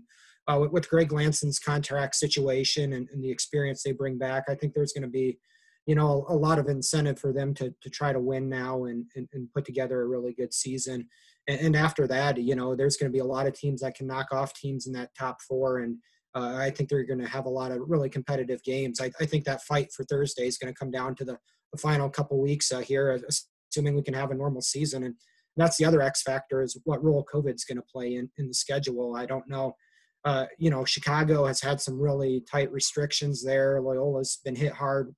[0.50, 4.56] Uh, with, with Greg Lansing's contract situation and, and the experience they bring back, I
[4.56, 5.38] think there's going to be
[5.88, 9.06] you know a lot of incentive for them to to try to win now and
[9.16, 11.08] and, and put together a really good season
[11.48, 13.96] and, and after that you know there's going to be a lot of teams that
[13.96, 15.98] can knock off teams in that top four and
[16.38, 19.02] uh, I think they're going to have a lot of really competitive games.
[19.02, 21.38] I, I think that fight for Thursday is going to come down to the,
[21.72, 23.20] the final couple weeks uh, here,
[23.72, 25.04] assuming we can have a normal season.
[25.04, 25.16] And
[25.56, 28.54] that's the other X factor is what role COVID's going to play in, in the
[28.54, 29.16] schedule.
[29.16, 29.74] I don't know.
[30.26, 33.82] Uh, you know, Chicago has had some really tight restrictions there.
[33.82, 35.16] Loyola's been hit hard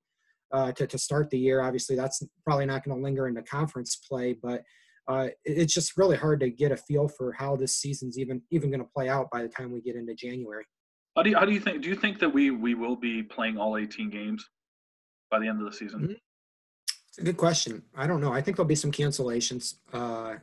[0.52, 1.62] uh, to, to start the year.
[1.62, 4.64] Obviously, that's probably not going to linger into conference play, but
[5.08, 8.70] uh, it's just really hard to get a feel for how this season's even even
[8.70, 10.66] going to play out by the time we get into January.
[11.16, 11.82] How do you, how do you think?
[11.82, 14.48] Do you think that we we will be playing all 18 games
[15.32, 16.02] by the end of the season?
[16.02, 16.14] Mm-hmm.
[17.10, 17.82] It's a good question.
[17.96, 18.32] I don't know.
[18.32, 19.76] I think there'll be some cancellations.
[19.92, 20.36] Uh,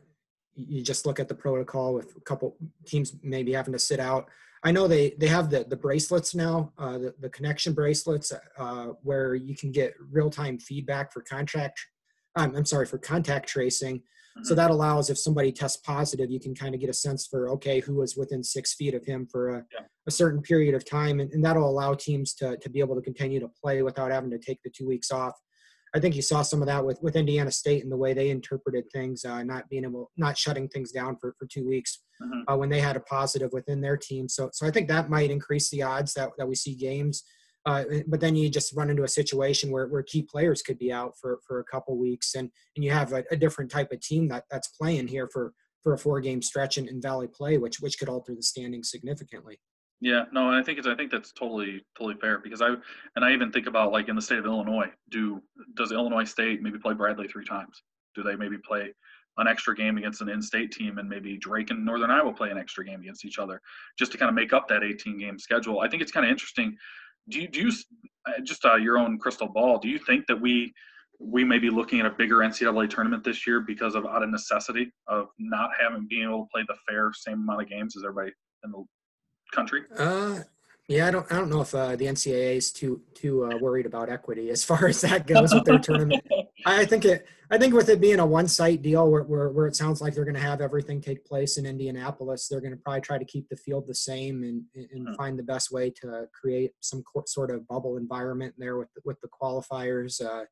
[0.57, 4.29] you just look at the protocol with a couple teams maybe having to sit out.
[4.67, 8.87] I know they they have the the bracelets now, uh, the the connection bracelets, uh,
[9.03, 11.79] where you can get real time feedback for contract.
[12.35, 13.99] Um, I'm sorry for contact tracing.
[13.99, 14.43] Mm-hmm.
[14.43, 17.49] So that allows if somebody tests positive, you can kind of get a sense for
[17.51, 19.87] okay who was within six feet of him for a, yeah.
[20.09, 23.03] a certain period of time, and, and that'll allow teams to to be able to
[23.03, 25.35] continue to play without having to take the two weeks off.
[25.97, 28.29] I think you saw some of that with, with Indiana State and the way they
[28.29, 32.43] interpreted things, uh, not being able, not shutting things down for, for two weeks mm-hmm.
[32.47, 34.29] uh, when they had a positive within their team.
[34.29, 37.25] So, so I think that might increase the odds that, that we see games.
[37.65, 40.93] Uh, but then you just run into a situation where, where key players could be
[40.93, 44.01] out for, for a couple weeks and, and you have a, a different type of
[44.01, 47.57] team that, that's playing here for, for a four game stretch in, in Valley play,
[47.57, 49.59] which, which could alter the standings significantly.
[50.01, 52.69] Yeah, no, and I think it's I think that's totally totally fair because I
[53.17, 55.41] and I even think about like in the state of Illinois, do
[55.75, 57.83] does Illinois State maybe play Bradley three times?
[58.15, 58.93] Do they maybe play
[59.39, 62.59] an extra game against an in-state team and maybe Drake and Northern Iowa play an
[62.59, 63.61] extra game against each other
[63.99, 65.81] just to kind of make up that 18 game schedule?
[65.81, 66.77] I think it's kind of interesting.
[67.29, 67.73] Do you do you
[68.27, 69.79] uh, just uh, your own crystal ball?
[69.79, 70.75] Do you think that we
[71.19, 74.29] we may be looking at a bigger NCAA tournament this year because of out of
[74.29, 78.05] necessity of not having being able to play the fair same amount of games as
[78.05, 78.85] everybody in the
[79.53, 79.83] country?
[79.97, 80.41] Uh,
[80.89, 81.31] yeah, I don't.
[81.33, 84.63] I don't know if uh, the NCAA is too too uh, worried about equity as
[84.63, 86.25] far as that goes with their tournament.
[86.67, 87.27] I think it.
[87.51, 90.15] I think with it being a one site deal, where, where where it sounds like
[90.15, 93.25] they're going to have everything take place in Indianapolis, they're going to probably try to
[93.25, 95.15] keep the field the same and and hmm.
[95.15, 99.29] find the best way to create some sort of bubble environment there with with the
[99.29, 100.25] qualifiers.
[100.25, 100.45] Uh,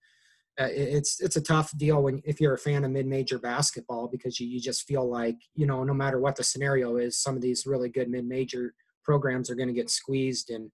[0.61, 4.39] uh it's it's a tough deal when if you're a fan of mid-major basketball because
[4.39, 7.43] you, you just feel like you know no matter what the scenario is some of
[7.43, 8.73] these really good mid-major
[9.05, 10.71] programs are going to get squeezed and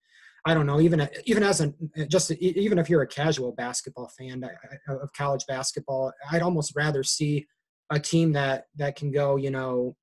[0.46, 1.72] I don't know even even as a
[2.06, 4.48] just even if you're a casual basketball fan
[4.88, 7.46] of college basketball I'd almost rather see
[7.90, 9.96] a team that that can go you know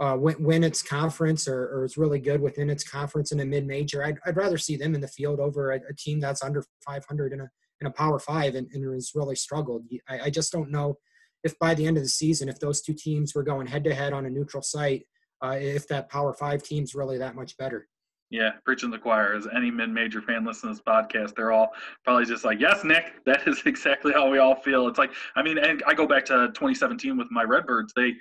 [0.00, 4.04] uh, win, its conference or, or, is really good within its conference in a mid-major
[4.04, 7.32] I'd, I'd rather see them in the field over a, a team that's under 500
[7.32, 7.50] in a
[7.80, 9.84] in a power five and, and has really struggled.
[10.08, 10.98] I, I just don't know
[11.44, 13.94] if by the end of the season if those two teams were going head to
[13.94, 15.04] head on a neutral site
[15.42, 17.88] uh, if that Power Five team's really that much better.
[18.30, 19.34] Yeah, preaching the choir.
[19.34, 21.70] As any mid-major fan listening to this podcast, they're all
[22.04, 25.42] probably just like, "Yes, Nick, that is exactly how we all feel." It's like, I
[25.42, 27.92] mean, and I go back to 2017 with my Redbirds.
[27.96, 28.14] They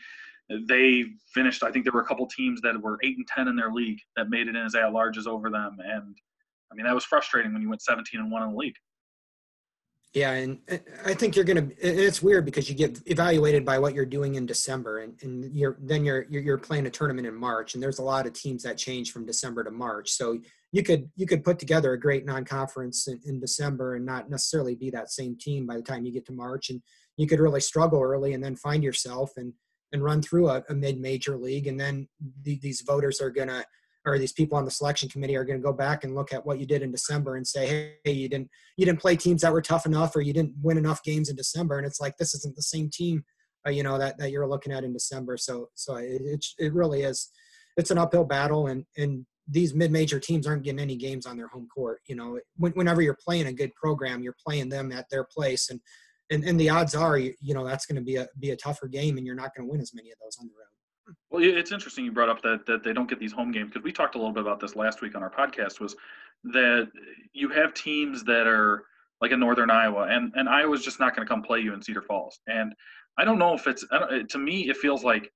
[0.68, 1.04] they
[1.34, 1.64] finished.
[1.64, 4.00] I think there were a couple teams that were eight and ten in their league
[4.16, 6.18] that made it in as at larges over them, and
[6.72, 8.76] I mean that was frustrating when you went 17 and one in the league.
[10.14, 10.60] Yeah, and
[11.06, 11.68] I think you're gonna.
[11.80, 15.78] It's weird because you get evaluated by what you're doing in December, and, and you're
[15.82, 18.78] then you're you're playing a tournament in March, and there's a lot of teams that
[18.78, 20.12] change from December to March.
[20.12, 20.40] So
[20.72, 24.76] you could you could put together a great non-conference in, in December and not necessarily
[24.76, 26.82] be that same team by the time you get to March, and
[27.18, 29.54] you could really struggle early and then find yourself and
[29.92, 32.08] and run through a, a mid-major league, and then
[32.44, 33.64] the, these voters are gonna
[34.08, 36.46] or these people on the selection committee are going to go back and look at
[36.46, 39.52] what you did in December and say, hey, you didn't you didn't play teams that
[39.52, 42.34] were tough enough, or you didn't win enough games in December, and it's like this
[42.34, 43.24] isn't the same team,
[43.68, 45.38] uh, you know, that that you're looking at in December.
[45.38, 47.30] So so it it, it really is,
[47.76, 51.48] it's an uphill battle, and and these mid-major teams aren't getting any games on their
[51.48, 52.00] home court.
[52.08, 55.80] You know, whenever you're playing a good program, you're playing them at their place, and
[56.30, 58.58] and, and the odds are, you, you know, that's going to be a be a
[58.58, 60.77] tougher game, and you're not going to win as many of those on the road.
[61.30, 63.84] Well, it's interesting you brought up that, that they don't get these home games because
[63.84, 65.80] we talked a little bit about this last week on our podcast.
[65.80, 65.96] Was
[66.46, 66.90] that
[67.34, 68.84] you have teams that are
[69.22, 71.82] like in Northern Iowa, and and Iowa's just not going to come play you in
[71.82, 72.40] Cedar Falls.
[72.48, 72.74] And
[73.18, 73.86] I don't know if it's
[74.30, 75.32] to me it feels like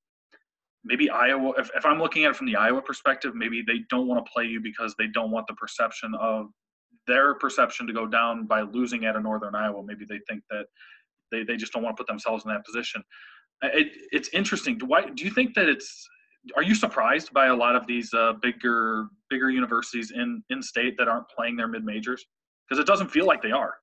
[0.83, 1.53] maybe Iowa.
[1.57, 4.31] If, if I'm looking at it from the Iowa perspective, maybe they don't want to
[4.31, 6.47] play you because they don't want the perception of
[7.07, 9.83] their perception to go down by losing at a Northern Iowa.
[9.83, 10.65] Maybe they think that
[11.31, 13.03] they, they just don't want to put themselves in that position
[13.61, 14.77] it, it's interesting.
[14.77, 16.07] Do, why, do you think that it's?
[16.55, 20.97] Are you surprised by a lot of these uh, bigger bigger universities in in state
[20.97, 22.25] that aren't playing their mid majors?
[22.67, 23.75] Because it doesn't feel like they are.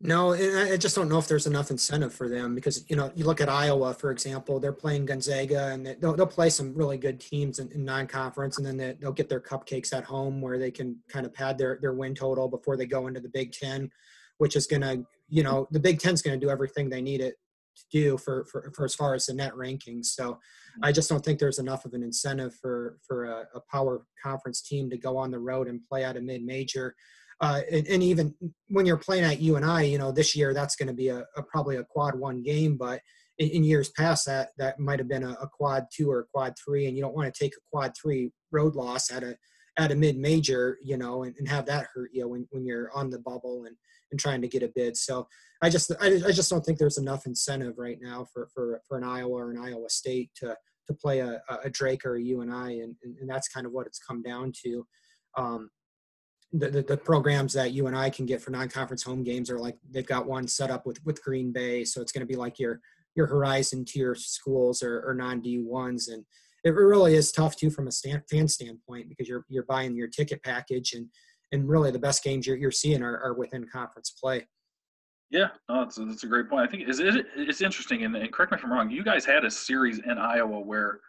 [0.00, 3.24] No, I just don't know if there's enough incentive for them because you know you
[3.24, 7.18] look at Iowa for example, they're playing Gonzaga and they'll, they'll play some really good
[7.18, 10.70] teams in, in non-conference, and then they, will get their cupcakes at home where they
[10.70, 13.90] can kind of pad their their win total before they go into the Big Ten,
[14.38, 17.20] which is going to you know the Big Ten's going to do everything they need
[17.20, 17.34] it
[17.78, 20.06] to do for, for, for as far as the net rankings.
[20.06, 20.84] So mm-hmm.
[20.84, 24.62] I just don't think there's enough of an incentive for for a, a power conference
[24.62, 26.94] team to go on the road and play at a mid major.
[27.40, 28.34] Uh, and, and, even
[28.66, 31.42] when you're playing at UNI, you know, this year that's going to be a, a,
[31.44, 33.00] probably a quad one game, but
[33.38, 36.24] in, in years past that that might have been a, a, quad two or a
[36.34, 39.36] quad three, and you don't want to take a quad three road loss at a
[39.78, 42.90] at a mid major, you know, and, and have that hurt you when, when you're
[42.92, 43.76] on the bubble and
[44.10, 44.96] and trying to get a bid.
[44.96, 45.28] So
[45.62, 48.98] I just I, I just don't think there's enough incentive right now for for, for
[48.98, 52.80] an Iowa or an Iowa State to to play a, a Drake or a UNI,
[52.80, 54.86] and, and, and that's kind of what it's come down to.
[55.36, 55.70] Um,
[56.50, 60.06] the, the, the, programs that UNI can get for non-conference home games are like they've
[60.06, 62.80] got one set up with with Green Bay, so it's going to be like your
[63.14, 66.24] your Horizon tier schools or, or non D ones, and
[66.64, 70.08] it really is tough too from a stand, fan standpoint because you're you're buying your
[70.08, 71.08] ticket package and
[71.52, 74.46] and really the best games you're, you're seeing are, are within conference play.
[75.30, 76.66] Yeah, no, that's, that's a great point.
[76.66, 78.90] I think is it, it's interesting, and, and, correct me if I'm wrong.
[78.90, 81.00] You guys had a series in Iowa where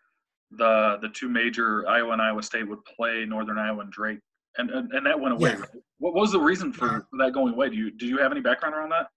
[0.52, 4.20] the the two major Iowa and Iowa State would play Northern Iowa and Drake,
[4.58, 5.52] and and, and that went away.
[5.52, 5.66] Yeah.
[6.00, 7.26] What was the reason for, yeah.
[7.26, 7.70] that going away?
[7.70, 9.08] Do you do you have any background around that?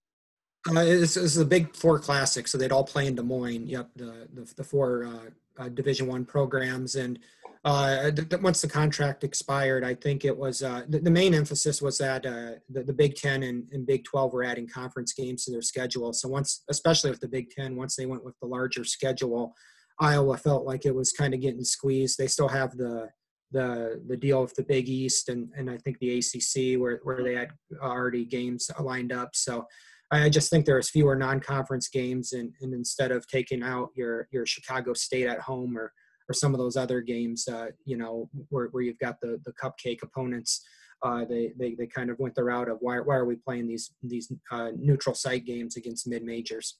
[0.70, 3.66] Uh, it's, it's the Big Four Classic, so they'd all play in Des Moines.
[3.66, 7.18] Yep, the the, the four uh, uh, Division One programs, and
[7.64, 11.34] uh, th- th- once the contract expired, I think it was uh, the, the main
[11.34, 15.12] emphasis was that uh, the, the Big Ten and, and Big Twelve were adding conference
[15.12, 16.12] games to their schedule.
[16.12, 19.54] So once, especially with the Big Ten, once they went with the larger schedule,
[20.00, 22.18] Iowa felt like it was kind of getting squeezed.
[22.18, 23.08] They still have the
[23.52, 27.22] the the deal with the Big East and and I think the ACC where where
[27.22, 29.36] they had already games lined up.
[29.36, 29.66] So
[30.12, 34.44] I just think there's fewer non-conference games, and, and instead of taking out your your
[34.44, 35.92] Chicago State at home or
[36.28, 39.52] or some of those other games, uh, you know, where, where you've got the the
[39.52, 40.62] cupcake opponents,
[41.02, 43.66] uh, they, they they kind of went the route of why why are we playing
[43.66, 46.78] these these uh, neutral site games against mid majors?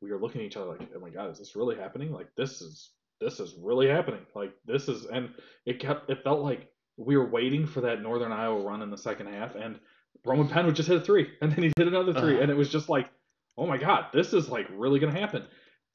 [0.00, 2.12] we were looking at each other like, "Oh my god, is this really happening?
[2.12, 4.20] Like this is this is really happening.
[4.34, 5.30] Like this is." And
[5.64, 8.98] it kept it felt like we were waiting for that Northern Iowa run in the
[8.98, 9.78] second half, and
[10.24, 12.42] Roman Penn would just hit a three, and then he hit another 3 Uh-huh.
[12.42, 13.08] and it was just like,
[13.56, 15.44] "Oh my god, this is like really gonna happen."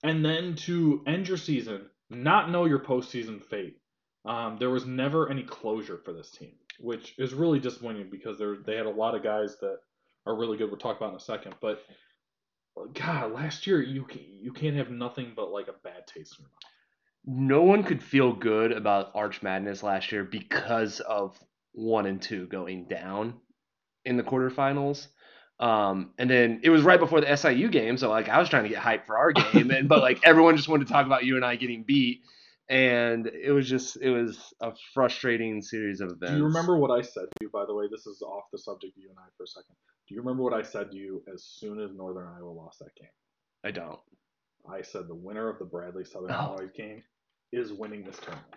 [0.04, 3.78] And then to end your season, not know your postseason fate.
[4.26, 8.76] Um, there was never any closure for this team, which is really disappointing because they
[8.76, 9.78] had a lot of guys that
[10.26, 10.70] are really good.
[10.70, 11.84] We'll talk about in a second, but
[12.94, 14.06] God, last year you
[14.40, 16.72] you can't have nothing but like a bad taste in your mouth.
[17.26, 21.38] No one could feel good about Arch Madness last year because of
[21.74, 23.40] one and two going down
[24.06, 25.08] in the quarterfinals.
[25.62, 28.64] Um, and then it was right before the SIU game, so like I was trying
[28.64, 31.24] to get hype for our game, and but like everyone just wanted to talk about
[31.24, 32.22] you and I getting beat,
[32.68, 36.32] and it was just it was a frustrating series of events.
[36.32, 37.50] Do you remember what I said to you?
[37.54, 39.76] By the way, this is off the subject of you and I for a second.
[40.10, 42.96] Do you remember what I said to you as soon as Northern Iowa lost that
[42.96, 43.10] game?
[43.64, 44.00] I don't.
[44.68, 46.56] I said the winner of the Bradley Southern Oh.
[46.58, 47.04] Illinois game
[47.52, 48.48] is winning this tournament.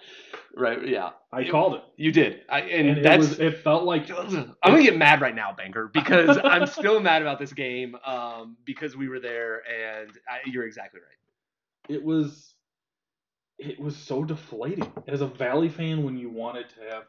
[0.56, 0.86] Right?
[0.86, 2.42] Yeah, I It- call it, you did.
[2.48, 3.40] I, and, and it that's was.
[3.40, 7.38] It felt like I'm gonna get mad right now, Banker, because I'm still mad about
[7.38, 11.18] this game um, because we were there, and I, you're exactly right.
[11.88, 12.54] it was
[13.58, 17.04] it was so deflating as a Valley fan when you wanted to have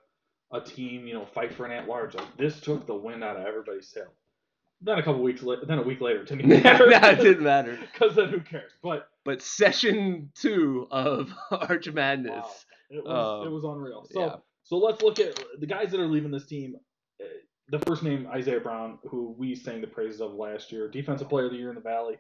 [0.52, 2.15] a team, you know, fight for an at large.
[2.15, 4.13] Like this took the wind out of everybody's sail.
[4.86, 6.88] Then a couple weeks later, then a week later, it didn't matter.
[6.89, 7.78] no, it didn't matter.
[7.93, 8.71] Because then who cares?
[8.84, 12.34] But But session two of Arch Madness.
[12.36, 12.54] wow,
[12.91, 14.06] it was Um, it was unreal.
[14.12, 14.36] So yeah.
[14.63, 16.76] so let's look at the guys that are leaving this team.
[17.21, 17.26] Uh,
[17.69, 21.45] The first name Isaiah Brown, who we sang the praises of last year, defensive player
[21.45, 22.17] of the year in the Valley,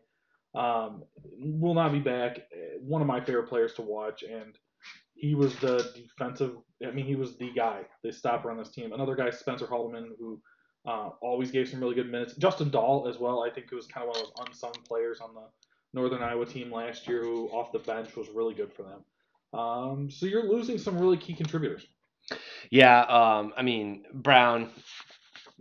[0.55, 1.03] um,
[1.39, 2.37] will not be back.
[2.51, 4.57] Uh, One of my favorite players to watch, and
[5.13, 6.53] he was the defensive.
[6.85, 8.91] I mean, he was the guy, the stopper on this team.
[8.91, 10.41] Another guy, Spencer Haldeman, who
[10.85, 12.35] uh, always gave some really good minutes.
[12.35, 13.43] Justin Dahl as well.
[13.43, 15.47] I think it was kind of one of those unsung players on the
[15.93, 19.59] Northern Iowa team last year, who off the bench was really good for them.
[19.59, 21.85] Um, so you're losing some really key contributors.
[22.71, 24.69] Yeah, um, I mean Brown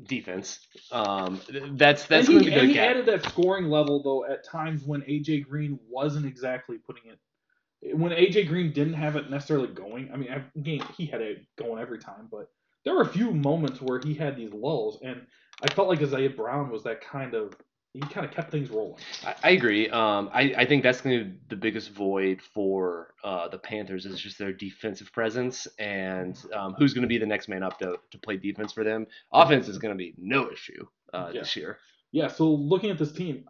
[0.02, 0.60] defense.
[0.90, 1.40] Um,
[1.72, 2.68] that's that's and going he, to be and good.
[2.68, 2.90] he cap.
[2.90, 7.96] added that scoring level though at times when AJ Green wasn't exactly putting it.
[7.96, 11.80] When AJ Green didn't have it necessarily going, I mean, again, he had it going
[11.80, 12.48] every time, but
[12.84, 15.26] there were a few moments where he had these lulls, and
[15.62, 17.54] I felt like Isaiah Brown was that kind of
[17.92, 18.96] he kind of kept things rolling.
[19.24, 19.88] I, I agree.
[19.88, 24.04] Um, I, I think that's going to be the biggest void for uh, the Panthers
[24.04, 27.78] is just their defensive presence and um, who's going to be the next man up
[27.78, 29.06] to, to play defense for them.
[29.32, 31.42] Offense is going to be no issue uh, Yeah.
[31.42, 31.78] this year.
[32.10, 33.44] Yeah, so looking at this team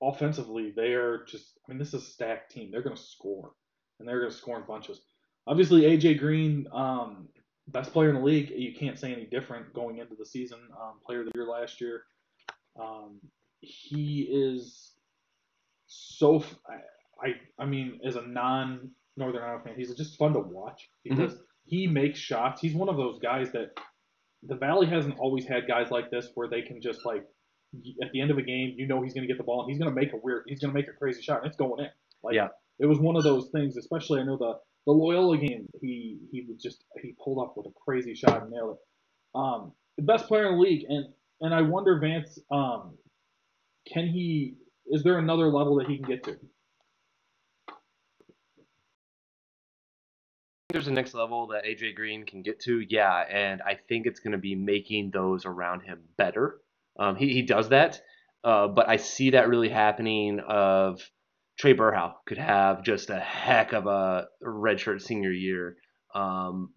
[0.00, 2.70] offensively, they are just I mean, this is a stacked team.
[2.70, 3.50] They're going to score,
[3.98, 5.00] and they're going to score in bunches.
[5.48, 7.28] Obviously, AJ Green, um,
[7.68, 8.50] best player in the league.
[8.50, 10.58] You can't say any different going into the season.
[10.80, 12.02] Um, player of the year last year.
[12.80, 13.20] Um,
[13.60, 14.92] he is
[15.86, 16.38] so.
[16.40, 20.40] f- I, I I mean, as a non Northern Iowa fan, he's just fun to
[20.40, 21.32] watch because
[21.64, 22.60] he makes shots.
[22.60, 23.70] He's one of those guys that
[24.42, 27.24] the Valley hasn't always had guys like this where they can just like
[28.02, 29.70] at the end of a game, you know he's going to get the ball and
[29.70, 31.56] he's going to make a weird, he's going to make a crazy shot and it's
[31.56, 31.90] going in.
[32.22, 32.48] Like, Yeah.
[32.78, 34.54] It was one of those things, especially I know the
[34.88, 35.68] the Loyola game.
[35.82, 39.38] He he would just he pulled up with a crazy shot and nailed it.
[39.38, 41.04] Um, the best player in the league, and
[41.42, 42.94] and I wonder Vance, um,
[43.92, 44.54] can he?
[44.86, 46.36] Is there another level that he can get to?
[50.70, 54.20] there's a next level that AJ Green can get to, yeah, and I think it's
[54.20, 56.60] going to be making those around him better.
[56.98, 58.00] Um, he he does that,
[58.42, 60.40] uh, but I see that really happening.
[60.40, 61.02] Of
[61.60, 65.76] Trae Berhow could have just a heck of a redshirt senior year,
[66.14, 66.70] um,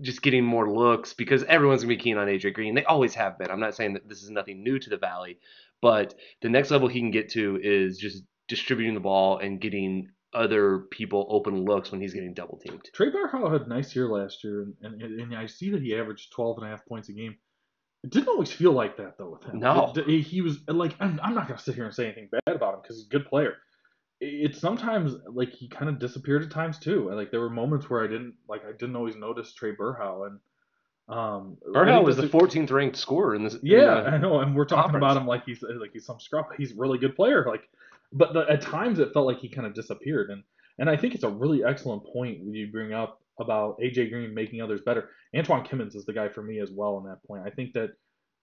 [0.00, 2.74] just getting more looks because everyone's gonna be keen on AJ Green.
[2.74, 3.50] They always have been.
[3.50, 5.38] I'm not saying that this is nothing new to the Valley,
[5.82, 10.08] but the next level he can get to is just distributing the ball and getting
[10.34, 12.88] other people open looks when he's getting double teamed.
[12.96, 15.94] Trae Berhow had a nice year last year, and, and, and I see that he
[15.96, 17.36] averaged 12 and a half points a game.
[18.04, 19.58] It didn't always feel like that though with him.
[19.58, 19.92] No.
[19.96, 22.54] It- it- he was like I'm, I'm not gonna sit here and say anything bad
[22.54, 23.56] about him because he's a good player.
[24.20, 27.10] It, it's sometimes like he kind of disappeared at times too.
[27.12, 30.38] Like there were moments where I didn't like I didn't always notice Trae Berhow and
[31.08, 33.54] um I Berhow was the a- 14th ranked scorer in this.
[33.54, 35.02] in yeah, the- I know, and we're talking conference.
[35.04, 36.46] about him like he's like he's some scrub.
[36.56, 37.44] He's a really good player.
[37.46, 37.68] Like,
[38.12, 40.42] but the, at times it felt like he kind of disappeared, and
[40.78, 44.60] and I think it's a really excellent point you bring up about AJ Green making
[44.60, 45.10] others better.
[45.34, 47.42] Antwan Kimmons is the guy for me as well on that point.
[47.46, 47.90] I think that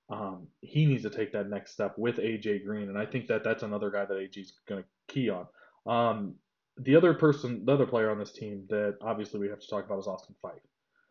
[0.10, 3.44] um, he needs to take that next step with AJ Green, and I think that
[3.44, 5.46] that's another guy that AJ's going to key on.
[5.86, 6.36] Um,
[6.78, 9.86] the other person, the other player on this team that obviously we have to talk
[9.86, 10.60] about is Austin Phyfe.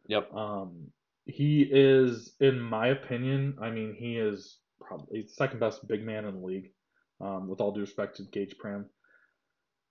[0.09, 0.35] Yep.
[0.35, 0.89] Um,
[1.27, 6.27] he is, in my opinion, I mean, he is probably the second best big man
[6.27, 6.71] in the league.
[7.21, 8.87] Um, with all due respect to Gaige Prim,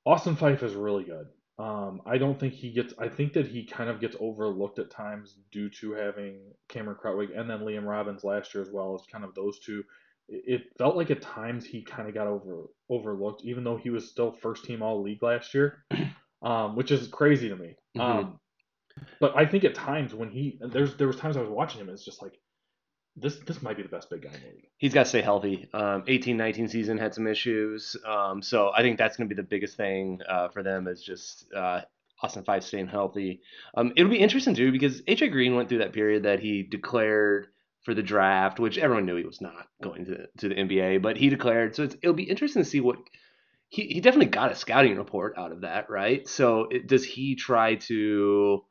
[0.05, 1.27] Austin Phyfe is really good.
[1.57, 2.93] Um, I don't think he gets.
[2.99, 7.37] I think that he kind of gets overlooked at times due to having Cameron Krutwig
[7.37, 9.83] and then Liam Robbins last year as well as kind of those two.
[10.29, 14.09] It, felt like at times he kind of got over overlooked, even though he was
[14.09, 15.83] still first team all league last year,
[16.41, 17.75] um, which is crazy to me.
[17.97, 18.01] Mhm.
[18.01, 18.39] Um,
[19.19, 21.89] but I think at times when he there's there was times I was watching him,
[21.89, 22.39] it's just like
[23.15, 24.67] this this might be the best big guy in the league.
[24.77, 25.67] He's got to stay healthy.
[25.73, 27.95] Um, 18 19 season had some issues.
[28.05, 31.03] Um, so I think that's going to be the biggest thing uh, for them is
[31.03, 31.81] just uh,
[32.21, 33.41] Austin Phyfe staying healthy.
[33.75, 37.47] Um, it'll be interesting too because AJ Green went through that period that he declared
[37.83, 41.17] for the draft, which everyone knew he was not going to, to the NBA, but
[41.17, 41.75] he declared.
[41.75, 42.97] So it'll be interesting to see what
[43.69, 46.27] he, he definitely got a scouting report out of that, right?
[46.27, 48.63] So it, does he try to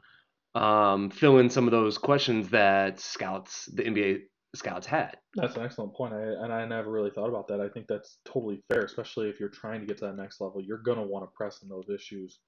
[0.54, 4.20] um, fill in some of those questions that scouts, the NBA
[4.54, 5.16] scouts had?
[5.34, 7.60] That's an excellent point, I, and I never really thought about that.
[7.60, 10.62] I think that's totally fair, especially if you're trying to get to that next level.
[10.62, 12.38] You're gonna want to press on those issues.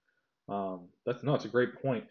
[0.49, 2.05] Um, that's no, it's a great point.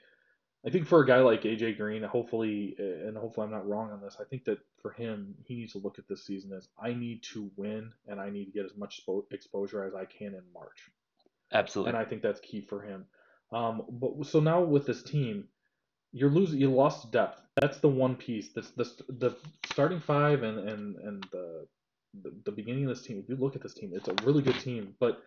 [0.65, 4.01] I think for a guy like AJ Green, hopefully, and hopefully I'm not wrong on
[4.01, 4.17] this.
[4.19, 7.21] I think that for him, he needs to look at this season as I need
[7.33, 9.01] to win, and I need to get as much
[9.31, 10.89] exposure as I can in March.
[11.51, 11.89] Absolutely.
[11.89, 13.05] and I think that's key for him.
[13.51, 15.45] Um, but so now with this team,
[16.11, 16.59] you're losing.
[16.59, 17.41] You lost depth.
[17.59, 18.49] That's the one piece.
[18.53, 19.35] That's the the
[19.65, 21.67] starting five and and and the,
[22.23, 23.19] the the beginning of this team.
[23.19, 25.21] If you look at this team, it's a really good team, but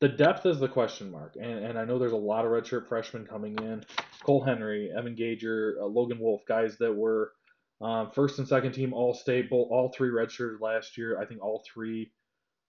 [0.00, 1.36] the depth is the question mark.
[1.36, 3.84] And and I know there's a lot of redshirt freshmen coming in.
[4.22, 7.32] Cole Henry, Evan Gauger, uh, Logan Wolf, guys that were
[7.80, 11.18] um, first and second team All State, both all three redshirted last year.
[11.20, 12.12] I think all three.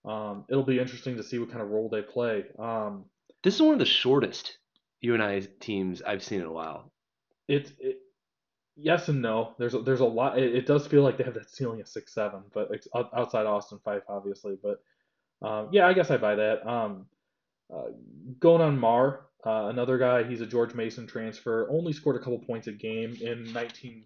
[0.04, 2.46] Um, it'll be interesting to see what kind of role they play.
[2.58, 3.06] Um,
[3.44, 4.58] This is one of the shortest
[5.02, 6.92] UNI teams I've seen in a while.
[7.48, 7.98] It's it
[8.76, 9.54] yes and no.
[9.60, 10.40] There's a, there's a lot.
[10.40, 13.46] It, it does feel like they have that ceiling of six seven, but it's outside
[13.46, 14.58] Austin Phyfe, obviously.
[14.62, 14.82] But
[15.48, 16.68] um, yeah, I guess I buy that.
[18.40, 20.24] Goanar Mar, uh, another guy.
[20.24, 21.70] He's a George Mason transfer.
[21.70, 24.04] Only scored a couple points a game in 19,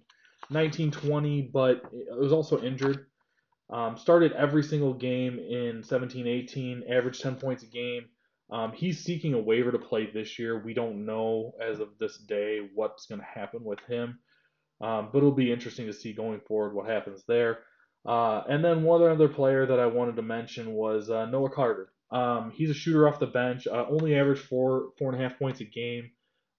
[0.50, 3.08] 1920, but it was also injured.
[3.70, 8.06] Um, started every single game in 17 18, averaged 10 points a game.
[8.52, 10.62] Um, he's seeking a waiver to play this year.
[10.64, 14.20] We don't know as of this day what's going to happen with him.
[14.82, 17.60] Um, but it'll be interesting to see going forward what happens there.
[18.06, 21.92] Uh, and then one other player that I wanted to mention was uh, Noah Carter.
[22.16, 25.38] Um, he's a shooter off the bench, uh, only averaged four four and a half
[25.38, 26.12] points a game.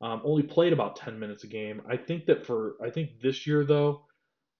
[0.02, 1.80] Um, only played about ten minutes a game.
[1.88, 4.04] I think that for I think this year though,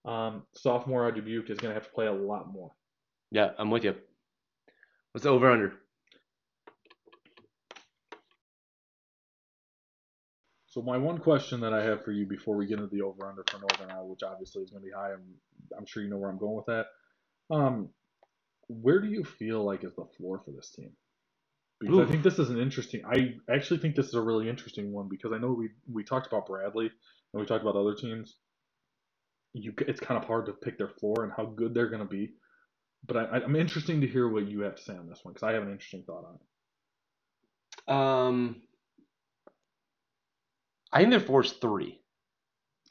[0.06, 2.70] um, sophomore out Dubuque is going to have to play a lot more.
[3.30, 3.94] Yeah, I'm with you.
[5.12, 5.74] What's the over under?
[10.64, 13.26] So my one question that I have for you before we get into the over
[13.26, 15.34] under for Northern Iowa, which obviously is going to be high, I'm
[15.76, 16.86] I'm sure you know where I'm going with that.
[17.50, 17.90] Um,
[18.68, 20.90] where do you feel like is the floor for this team?
[21.80, 22.08] Because Oof.
[22.08, 23.02] I think this is an interesting.
[23.04, 26.26] I actually think this is a really interesting one because I know we we talked
[26.26, 28.36] about Bradley and we talked about other teams.
[29.52, 32.08] You it's kind of hard to pick their floor and how good they're going to
[32.08, 32.34] be.
[33.06, 35.46] But I, I'm interesting to hear what you have to say on this one because
[35.46, 37.94] I have an interesting thought on it.
[37.94, 38.62] Um,
[40.92, 42.00] I think their floor is three.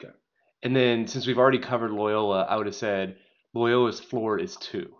[0.00, 0.14] Okay.
[0.62, 3.16] And then since we've already covered Loyola, I would have said
[3.52, 4.95] Loyola's floor is two.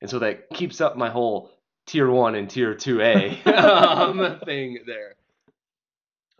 [0.00, 1.50] And so that keeps up my whole
[1.86, 5.14] tier one and tier two A um, thing there.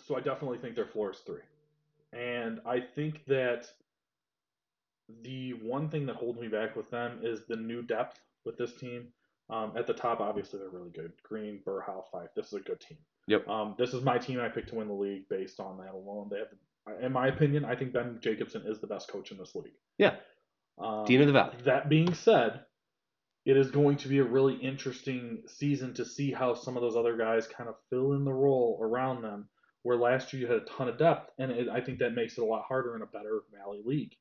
[0.06, 1.40] So I definitely think their floor is three.
[2.12, 3.66] And I think that
[5.22, 8.74] the one thing that holds me back with them is the new depth with this
[8.74, 9.08] team.
[9.50, 11.12] Um, at the top, obviously, they're really good.
[11.22, 12.28] Green, Berhow, Phyfe.
[12.34, 12.98] This is a good team.
[13.26, 13.48] Yep.
[13.48, 16.28] Um, this is my team I picked to win the league based on that alone.
[16.30, 19.54] They have, in my opinion, I think Ben Jacobson is the best coach in this
[19.54, 19.74] league.
[19.98, 20.16] Yeah.
[20.78, 21.56] Um, Dean of the Valley.
[21.64, 22.60] that being said,
[23.44, 26.96] it is going to be a really interesting season to see how some of those
[26.96, 29.48] other guys kind of fill in the role around them.
[29.82, 32.38] Where last year you had a ton of depth, and it, I think that makes
[32.38, 34.16] it a lot harder in a better Valley League.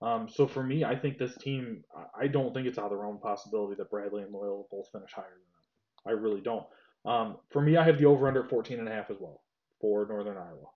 [0.00, 1.84] Um, so for me, I think this team,
[2.16, 5.12] I- don't think it's out of the realm possibility that Bradley and Loyola both finish
[5.12, 6.06] higher than them.
[6.06, 6.64] I really don't.
[7.04, 9.42] Um, for me, I have the over under 14 and a half as well
[9.80, 10.68] for Northern Iowa.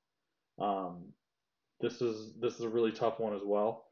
[0.59, 1.13] Um,
[1.81, 3.84] this is this is a really tough one as well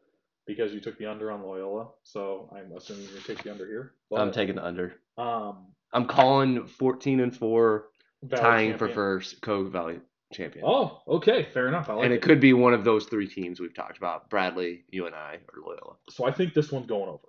[0.46, 3.66] because you took the under on Loyola, so I'm assuming you're gonna take the under
[3.66, 3.92] here.
[4.14, 4.94] I'm taking the under.
[5.18, 7.84] um, I'm calling 14 and 4,
[8.22, 10.00] Valley tying for first Co Valley
[10.32, 10.64] champion.
[10.66, 11.90] Oh, okay, fair enough.
[11.90, 12.22] I like and it it.
[12.22, 15.60] could be one of those three teams we've talked about Bradley, you and I, or
[15.66, 15.96] Loyola.
[16.08, 17.28] So I think this one's going over.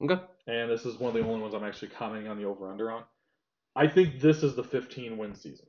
[0.00, 0.22] Okay.
[0.46, 2.90] and this is one of the only ones I'm actually commenting on the over under
[2.90, 3.02] on.
[3.76, 5.66] I think this is the 15 win season.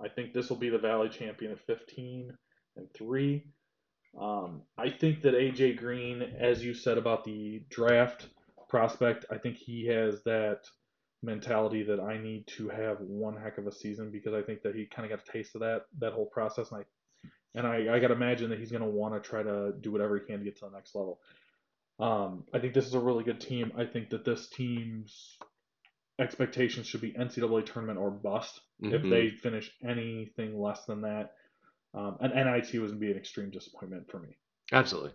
[0.00, 2.32] I think this will be the Valley champion at 15
[2.76, 3.42] and 3.
[4.16, 8.28] Um, I think that AJ Green, as you said about the draft
[8.68, 10.60] prospect, I think he has that
[11.22, 14.74] mentality that I need to have one heck of a season because I think that
[14.74, 16.84] he kind of got a taste of that that whole process, and I
[17.54, 19.90] and I, I got to imagine that he's going to want to try to do
[19.90, 21.20] whatever he can to get to the next level.
[21.98, 23.72] Um, I think this is a really good team.
[23.76, 25.36] I think that this team's
[26.20, 28.60] expectations should be NCAA tournament or bust.
[28.80, 29.10] If Mhm.
[29.10, 31.34] they finish anything less than that,
[31.94, 34.36] um, and NIT would be an extreme disappointment for me.
[34.72, 35.12] Absolutely.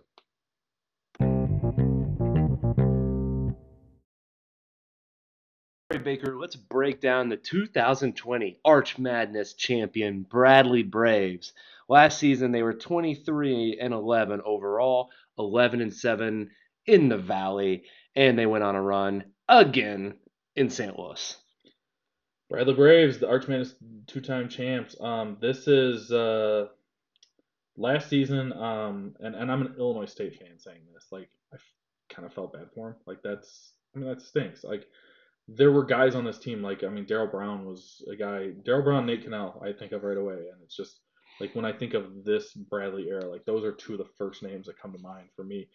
[5.94, 11.52] All right, Baker, let's break down the 2020 Arch Madness champion Bradley Braves.
[11.88, 16.50] Last season they were 23 and 11 overall, 11 and 7
[16.86, 17.84] in the Valley,
[18.16, 20.14] and they went on a run again
[20.56, 20.98] in St.
[20.98, 21.36] Louis.
[22.54, 23.74] Bradley Braves, the Arch Madness
[24.06, 24.94] two-time champs.
[25.00, 26.68] Um, this is uh,
[27.76, 31.06] last season, um, and, and I'm an Illinois State fan saying this.
[31.10, 31.56] Like, I
[32.08, 32.94] kind of felt bad for him.
[33.06, 34.62] Like, that's, I mean, that stinks.
[34.62, 34.86] Like,
[35.48, 36.62] there were guys on this team.
[36.62, 38.50] Like, I mean, Darrell Brown was a guy.
[38.64, 41.00] Darrell Brown, Nate Kennell, I think of right away, and it's just
[41.40, 44.44] like when I think of this Bradley era, like those are two of the first
[44.44, 45.68] names that come to mind for me.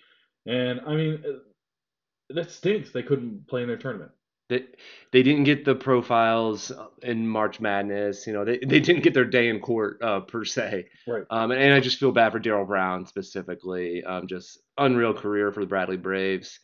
[0.46, 2.92] And I mean, uh, that stinks.
[2.92, 4.12] They couldn't play in their tournament.
[4.50, 4.66] They,
[5.12, 6.72] they didn't get the profiles
[7.04, 8.26] in March Madness.
[8.26, 10.88] You know, they, they didn't get their day in court uh, per se.
[11.08, 11.24] Right.
[11.30, 14.04] Um, and, and I just feel bad for Darrell Brown specifically.
[14.04, 16.60] Um, just unreal career for the Bradley Braves.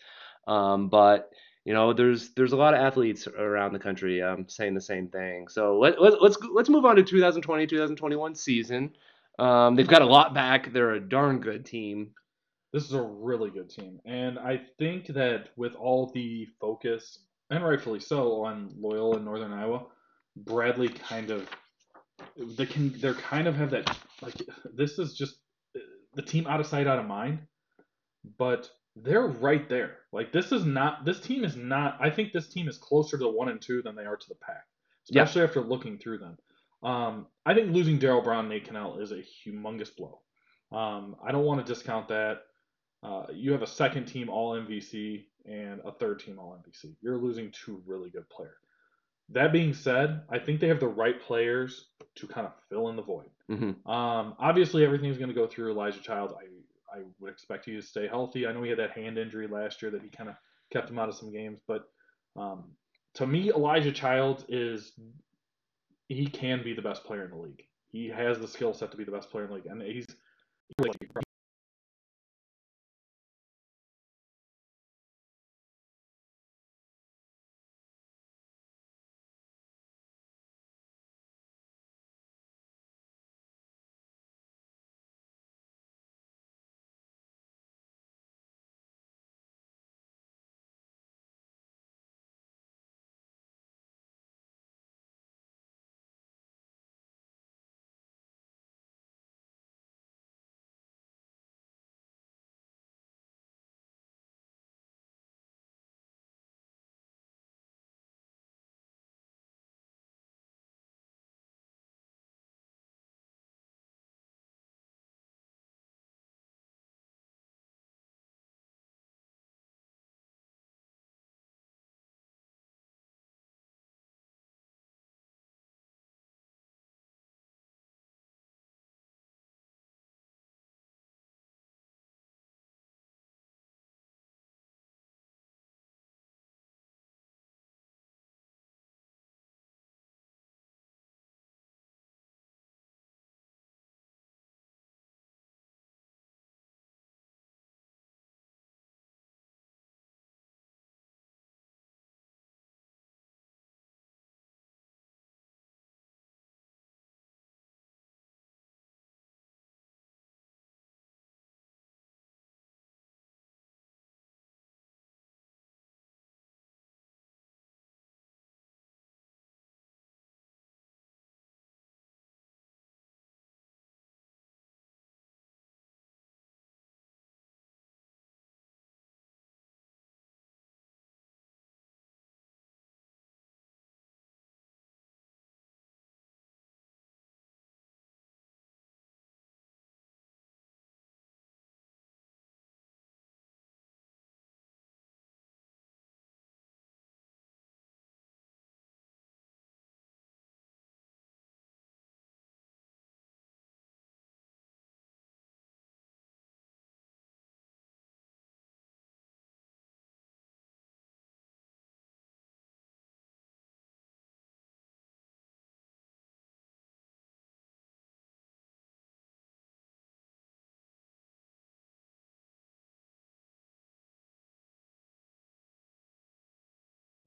[0.48, 1.30] Um, but
[1.66, 5.08] you know, there's there's a lot of athletes around the country um, saying the same
[5.08, 5.48] thing.
[5.48, 8.94] So let, let, let's let's move on to 2020 2021 season.
[9.40, 10.72] Um, they've got a lot back.
[10.72, 12.12] They're a darn good team.
[12.72, 17.20] This is a really good team, and I think that with all the focus,
[17.50, 19.86] and rightfully so, on Loyola and Northern Iowa,
[20.36, 21.48] Bradley kind of
[22.38, 24.36] they can they're kind of have that like
[24.74, 25.36] this is just
[26.14, 27.40] the team out of sight, out of mind,
[28.38, 29.98] but they're right there.
[30.14, 31.98] Like this is not this team is not.
[32.00, 34.36] I think this team is closer to one and two than they are to the
[34.36, 34.64] pack,
[35.10, 35.24] Yeah.
[35.24, 36.38] especially after looking through them.
[36.84, 40.20] Um, I think losing Darrell Brown, and Nate Kennell is a humongous blow.
[40.72, 42.40] Um, I don't want to discount that.
[43.04, 46.96] Uh, you have a second team All MVC and a third team All MVC.
[47.02, 48.58] You're losing two really good players.
[49.30, 51.86] That being said, I think they have the right players
[52.16, 53.30] to kind of fill in the void.
[53.48, 56.36] hmm Um, obviously, everything's going to go through Elijah Child.
[56.40, 56.46] I
[56.98, 58.48] I would expect you to stay healthy.
[58.48, 60.36] I know he had that hand injury last year that he kind of
[60.72, 61.90] kept him out of some games, but
[62.38, 62.72] um,
[63.16, 64.94] to me, Elijah Child is
[66.08, 67.64] he can be the best player in the league.
[67.92, 70.06] He has the skill set to be the best player in the league, and he's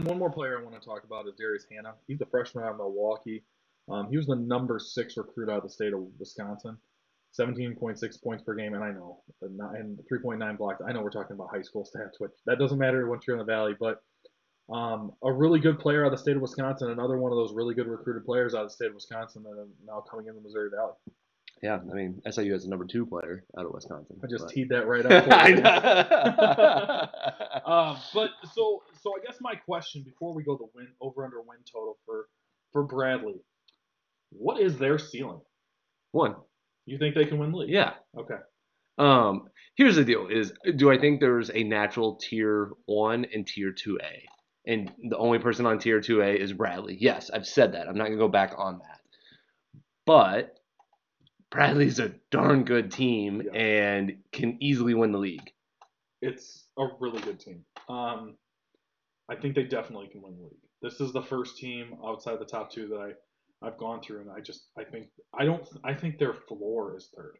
[0.09, 1.95] one more player I want to talk about is Darius Hanna.
[2.07, 3.45] He's a freshman out of Milwaukee.
[3.91, 6.79] Um, he was the number six recruit out of the state of Wisconsin.
[7.39, 10.81] 17.6 points per game, and I know, and 3.9 blocks.
[10.87, 13.47] I know we're talking about high school stats, which that doesn't matter once you're in
[13.47, 14.03] the valley, but
[14.73, 17.53] um, a really good player out of the state of Wisconsin, another one of those
[17.53, 20.35] really good recruited players out of the state of Wisconsin that are now coming in
[20.35, 20.95] the Missouri Valley.
[21.63, 24.17] Yeah, I mean, SIU has a number two player out of Wisconsin.
[24.23, 25.25] I just but- teed that right up.
[25.29, 25.61] I For you.
[27.67, 27.73] know.
[27.73, 31.41] um, but so so I guess my question before we go the win over under
[31.41, 32.29] win total for
[32.73, 33.41] for Bradley,
[34.31, 35.41] what is their ceiling?
[36.13, 36.37] One.
[36.87, 37.71] You think they can win the league?
[37.71, 37.95] Yeah.
[38.17, 38.37] Okay.
[38.99, 43.73] Um, here's the deal: is do I think there's a natural tier one and tier
[43.73, 46.97] two A, and the only person on tier two A is Bradley?
[47.01, 47.89] Yes, I've said that.
[47.89, 49.01] I'm not gonna go back on that.
[50.07, 50.58] But
[51.51, 53.53] Bradley's a darn good team Yeah.
[53.61, 55.51] and can easily win the league.
[56.21, 57.65] It's a really good team.
[57.89, 58.37] Um,
[59.31, 60.61] I think they definitely can win the league.
[60.83, 63.13] This is the first team outside the top two that I
[63.61, 67.11] I've gone through, and I just I think I don't I think their floor is
[67.17, 67.39] third.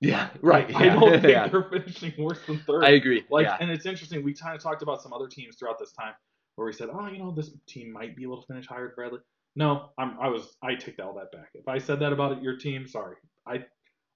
[0.00, 0.72] Yeah, right.
[0.76, 1.48] I yeah, don't think yeah.
[1.48, 2.84] they're finishing worse than third.
[2.84, 3.24] I agree.
[3.30, 3.56] Like, yeah.
[3.60, 4.22] and it's interesting.
[4.22, 6.12] We kind of talked about some other teams throughout this time
[6.56, 8.94] where we said, oh, you know, this team might be able to finish higher than
[8.94, 9.20] Bradley.
[9.58, 11.48] No, I'm, I was, I take all that back.
[11.54, 13.16] If I said that about your team, sorry.
[13.44, 13.64] I,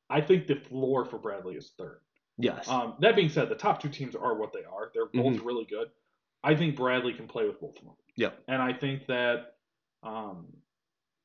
[0.08, 1.98] I think the floor for Bradley is third.
[2.38, 2.68] yes.
[2.68, 4.92] Um, that being said, the top two teams are what they are.
[4.94, 5.88] They're both really good.
[6.44, 7.94] I think Bradley can play with both of them.
[8.16, 8.38] Yep.
[8.46, 9.54] And I think that,
[10.04, 10.46] um,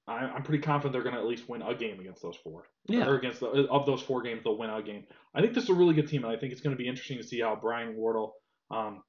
[0.07, 2.65] I, I'm pretty confident they're going to at least win a game against those four
[2.88, 3.05] yeah.
[3.05, 5.03] or against the, of those four games, they'll win a game.
[5.36, 6.88] I think this is a really good team, and I think it's going to be
[6.88, 8.34] interesting to see how Brian Wardle
[8.72, 9.03] um,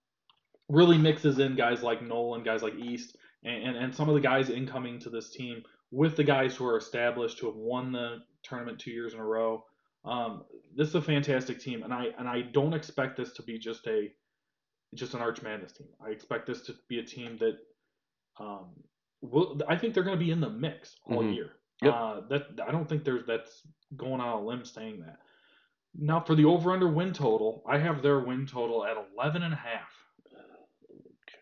[0.68, 4.20] really mixes in guys like Nolan, guys like East, and, and, and some of the
[4.20, 8.18] guys incoming to this team with the guys who are established, who have won the
[8.42, 9.64] tournament two years in a row.
[10.04, 10.44] Um,
[10.76, 13.86] this is a fantastic team, and I and I don't expect this to be just
[13.86, 14.08] a
[14.94, 15.88] just an Arch Madness team.
[16.04, 17.58] I expect this to be a team that
[18.38, 18.70] um,
[19.20, 19.60] will.
[19.68, 21.34] I think they're going to be in the mix all Mhm.
[21.34, 21.50] year.
[21.82, 21.94] Yep.
[21.94, 23.66] Uh, that I don't think there's that's
[23.96, 25.18] going on a limb saying that.
[25.94, 29.56] Now for the over/under win total, I have their win total at 11 and a
[29.56, 29.90] half.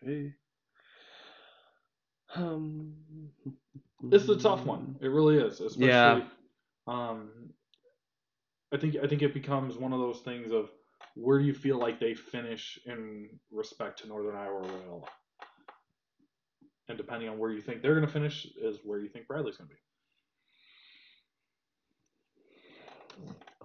[0.03, 0.33] Okay.
[2.37, 2.93] Um,
[4.01, 4.95] This is a tough one.
[5.01, 5.59] It really is.
[5.59, 6.21] Especially, Yeah.
[6.87, 7.29] Um,
[8.73, 10.69] I think I think it becomes one of those things of
[11.15, 15.07] where do you feel like they finish in respect to Northern Iowa or Loyola,
[16.89, 19.57] and depending on where you think they're going to finish is where you think Bradley's
[19.57, 19.81] going to be.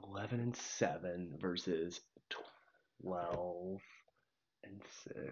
[0.09, 2.01] 11 and 7 versus
[3.01, 3.81] 12
[4.65, 4.81] and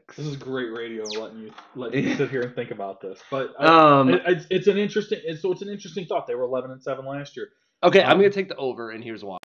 [0.04, 0.16] 6.
[0.16, 3.20] This is great radio, letting you letting you sit here and think about this.
[3.30, 5.20] But I, um it- it's, it's an interesting.
[5.24, 6.26] It's, so it's an interesting thought.
[6.26, 7.48] They were 11 and seven last year.
[7.82, 9.38] okay, I'm um, going to take the over and here's why.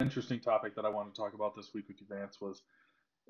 [0.00, 2.62] Interesting topic that I wanted to talk about this week with you, Vance, was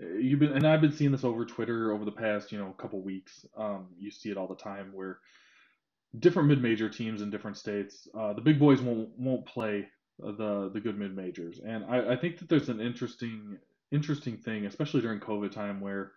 [0.02, 2.74] uh, you've been and I've been seeing this over Twitter over the past you know
[2.76, 3.46] a couple weeks.
[3.56, 5.18] Um, you see it all the time where
[6.18, 9.88] different mid-major teams in different states, uh, the big boys won't won't play
[10.18, 13.58] the the good mid-majors, and I, I think that there's an interesting
[13.92, 16.12] interesting thing, especially during COVID time, where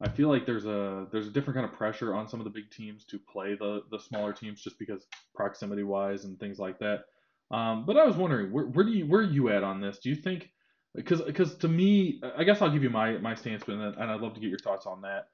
[0.00, 2.50] I feel like there's a there's a different kind of pressure on some of the
[2.50, 6.78] big teams to play the the smaller teams just because proximity wise and things like
[6.78, 7.04] that.
[7.50, 9.98] Um, but I was wondering, where, where do you where are you at on this?
[9.98, 10.50] Do you think
[10.94, 14.20] because because to me, I guess I'll give you my my stance, but and I'd
[14.20, 15.28] love to get your thoughts on that.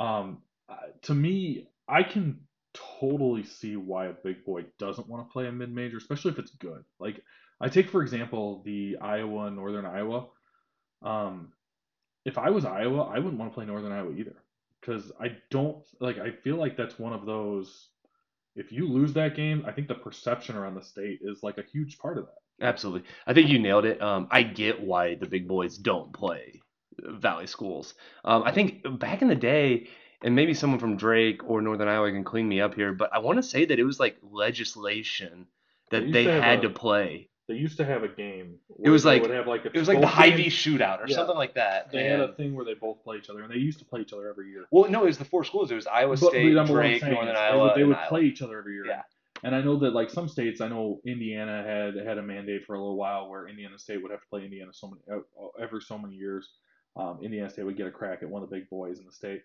[0.00, 0.42] Um,
[1.02, 2.40] to me, I can
[3.00, 6.38] totally see why a big boy doesn't want to play a mid major, especially if
[6.38, 6.84] it's good.
[6.98, 7.22] Like
[7.60, 10.28] I take for example the Iowa Northern Iowa.
[11.02, 11.52] Um,
[12.24, 14.36] if I was Iowa, I wouldn't want to play Northern Iowa either
[14.80, 16.18] because I don't like.
[16.18, 17.89] I feel like that's one of those.
[18.60, 21.62] If you lose that game, I think the perception around the state is like a
[21.62, 22.66] huge part of that.
[22.66, 23.08] Absolutely.
[23.26, 24.02] I think you nailed it.
[24.02, 26.60] Um, I get why the big boys don't play
[27.02, 27.94] Valley schools.
[28.22, 29.88] Um, I think back in the day,
[30.22, 33.20] and maybe someone from Drake or Northern Iowa can clean me up here, but I
[33.20, 35.46] want to say that it was like legislation
[35.90, 37.29] that they had a- to play.
[37.50, 38.58] They used to have a game.
[38.80, 41.08] It was like- would have like a It was like the both Hy-Vee shootout or
[41.08, 41.16] Yeah.
[41.16, 41.90] something like that.
[41.90, 44.02] They had a thing where they both play each other, and they used to play
[44.02, 44.66] each other every year.
[44.70, 45.72] well, no, it was the four schools.
[45.72, 47.96] It was Iowa But- State, I'm- what I'm Drake, Northern is they would- They would
[47.96, 48.08] Iowa.
[48.08, 48.86] play each other every year.
[48.86, 49.02] Yeah.
[49.42, 52.74] And I know that like some states, I know Indiana had had a mandate for
[52.74, 55.80] a little while where Indiana State would have to play Indiana so many uh, every
[55.80, 56.52] so many years.
[56.94, 59.12] Um, Indiana State would get a crack at one of the big boys in the
[59.12, 59.42] state.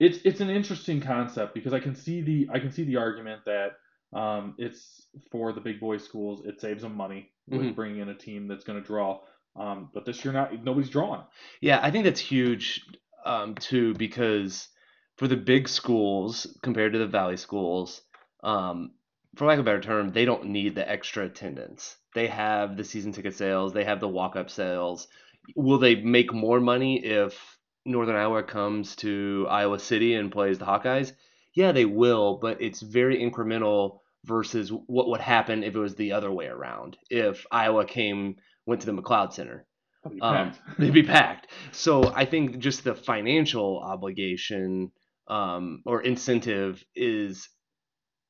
[0.00, 3.42] It's it's an interesting concept because I can see the I can see the argument
[3.46, 3.76] that
[4.12, 6.44] um, it's for the big boy schools.
[6.46, 7.74] It saves them money with Mhm.
[7.74, 9.20] bringing in a team that's going to draw.
[9.56, 11.22] Um, but this year, not nobody's drawing.
[11.60, 12.84] Yeah, I think that's huge
[13.24, 14.68] um, too because
[15.16, 18.02] for the big schools compared to the valley schools,
[18.42, 18.92] um,
[19.36, 21.96] for lack of a better term, they don't need the extra attendance.
[22.14, 25.08] They have the season ticket sales, they have the walk up sales.
[25.56, 30.66] Will they make more money if Northern Iowa comes to Iowa City and plays the
[30.66, 31.12] Hawkeyes?
[31.54, 36.12] Yeah, they will, but it's very incremental versus what would happen if it was the
[36.12, 36.96] other way around.
[37.10, 39.66] If Iowa came went to the McLeod Center
[40.10, 41.48] be um, they'd be packed.
[41.72, 44.92] So I think just the financial obligation
[45.28, 47.48] um, or incentive is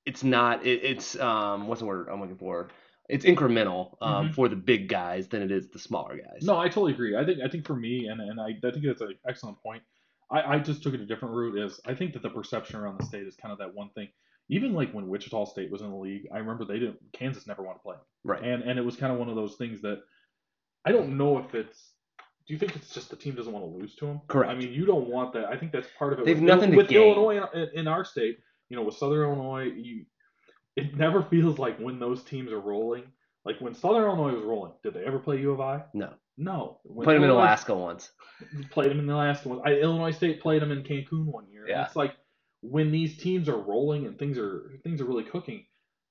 [0.05, 2.68] it's not it, it's um, what's the word I'm looking for?
[3.09, 4.34] It's incremental um, Mhm.
[4.34, 6.43] for the big guys than it is the smaller guys.
[6.43, 7.16] No, I totally agree.
[7.16, 9.82] I think I think for me, and, and I, I think that's an excellent point.
[10.30, 11.59] I, I just took it a different route.
[11.59, 14.09] Is I think that the perception around the state is kind of that one thing.
[14.49, 16.99] Even like when Wichita State was in the league, I remember they didn't.
[17.13, 18.43] Kansas never wanted to play, right.
[18.43, 20.01] and and it was kind of one of those things that
[20.85, 21.93] I don't know if it's.
[22.47, 24.23] Do you think it's just the team doesn't want to lose to them?
[24.27, 24.51] Correct.
[24.51, 25.45] I mean, you don't want that.
[25.45, 26.25] I think that's part of it.
[26.25, 27.03] They have with, nothing to with gain.
[27.03, 28.39] Illinois in, in our state.
[28.71, 30.07] you know, with Southern Illinois, you
[30.77, 33.05] it never feels like when those teams are rolling.
[33.45, 35.83] Like when Southern Illinois was rolling, did they ever play U of I?
[35.93, 36.13] No.
[36.37, 36.79] No.
[36.85, 38.13] When Played them in Alaska once.
[38.71, 39.59] Played them in the Alaska.
[39.65, 41.67] I, Illinois State played them in Cancun one year.
[41.69, 41.85] Yeah.
[41.85, 42.15] It's like
[42.61, 45.65] when these teams are rolling and things are things are really cooking,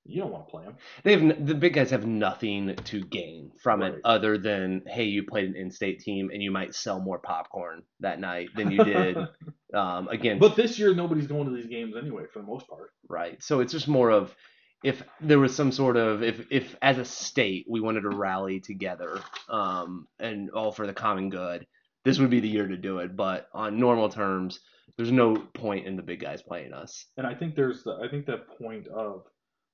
[0.04, 0.76] you don't want to play them.
[1.04, 3.94] They have the big guys have nothing to gain from Right.
[3.94, 7.82] it other than hey, you played an in-state team and you might sell more popcorn
[8.00, 9.16] that night than you did
[9.74, 12.90] um, against but this year, nobody's going to these games anyway, for the most part.
[13.08, 13.42] right.
[13.42, 14.34] So it's just more of
[14.82, 18.60] if there was some sort of if if as a state we wanted to rally
[18.60, 21.66] together um, and all for the common good,
[22.04, 23.16] this would be the year to do it.
[23.16, 24.60] But on normal terms,
[24.98, 27.06] there's no point in the big guys playing us.
[27.16, 29.22] And I think there's the I think that point of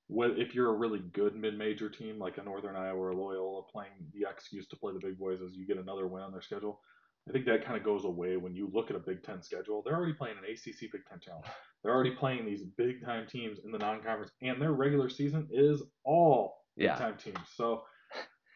[0.07, 3.63] what if you're a really good mid-major team like a Northern Iowa or a Loyola
[3.71, 6.41] playing the excuse to play the big boys as you get another win on their
[6.43, 6.79] schedule.
[7.27, 9.81] I think that kind of goes away when you look at a Big Ten schedule.
[9.83, 11.47] They're already playing an ACC Big Ten challenge.
[11.83, 15.81] They're already playing these big time teams in the non-conference, and their regular season is
[16.03, 17.39] all big time teams.
[17.55, 17.83] So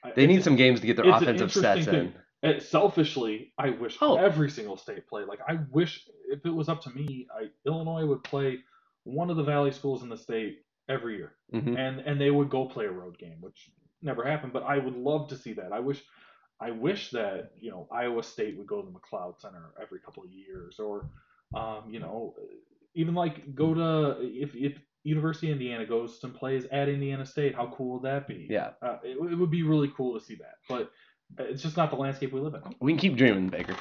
[0.03, 2.21] I- They need some games to get their offensive sets interesting in.
[2.41, 4.15] And selfishly, I wish Oh.
[4.17, 5.27] every single state played.
[5.27, 8.59] Like I wish if it was up to me, I Illinois would play
[9.03, 11.77] one of the Valley schools in the state every year, Mhm.
[11.77, 13.71] and and they would go play a road game, which
[14.01, 14.53] never happened.
[14.53, 15.73] But I would love to see that.
[15.73, 16.03] I wish,
[16.61, 20.23] I wish that you know Iowa State would go to the McLeod Center every couple
[20.23, 21.09] of years, or
[21.53, 22.35] um, you know,
[22.93, 27.55] even like go to if if University of Indiana goes and plays at Indiana State,
[27.55, 28.47] how cool would that be?
[28.49, 28.71] Yeah.
[28.81, 30.91] uh, it, it would be really cool to see that, but
[31.37, 32.61] it's just not the landscape we live in.
[32.79, 33.75] We can keep dreaming, Baker.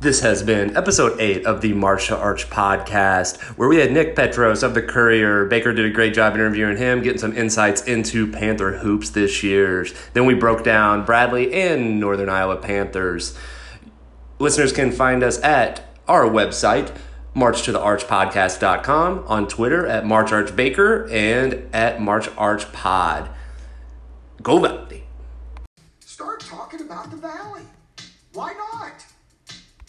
[0.00, 4.16] This has been episode eight of the March to Arch podcast, where we had Nick
[4.16, 5.44] Petaros of the Courier.
[5.44, 9.86] Baker did a great job interviewing him, getting some insights into Panther hoops this year.
[10.12, 13.38] Then we broke down Bradley and Northern Iowa Panthers.
[14.40, 16.92] Listeners can find us at our website,
[17.36, 23.28] marchtothearchpodcast.com, on Twitter at marcharchbaker and at marcharchpod.
[24.42, 24.64] Go Valley!
[24.64, 25.01] Start talking about the valley.
[28.34, 28.71] Why not?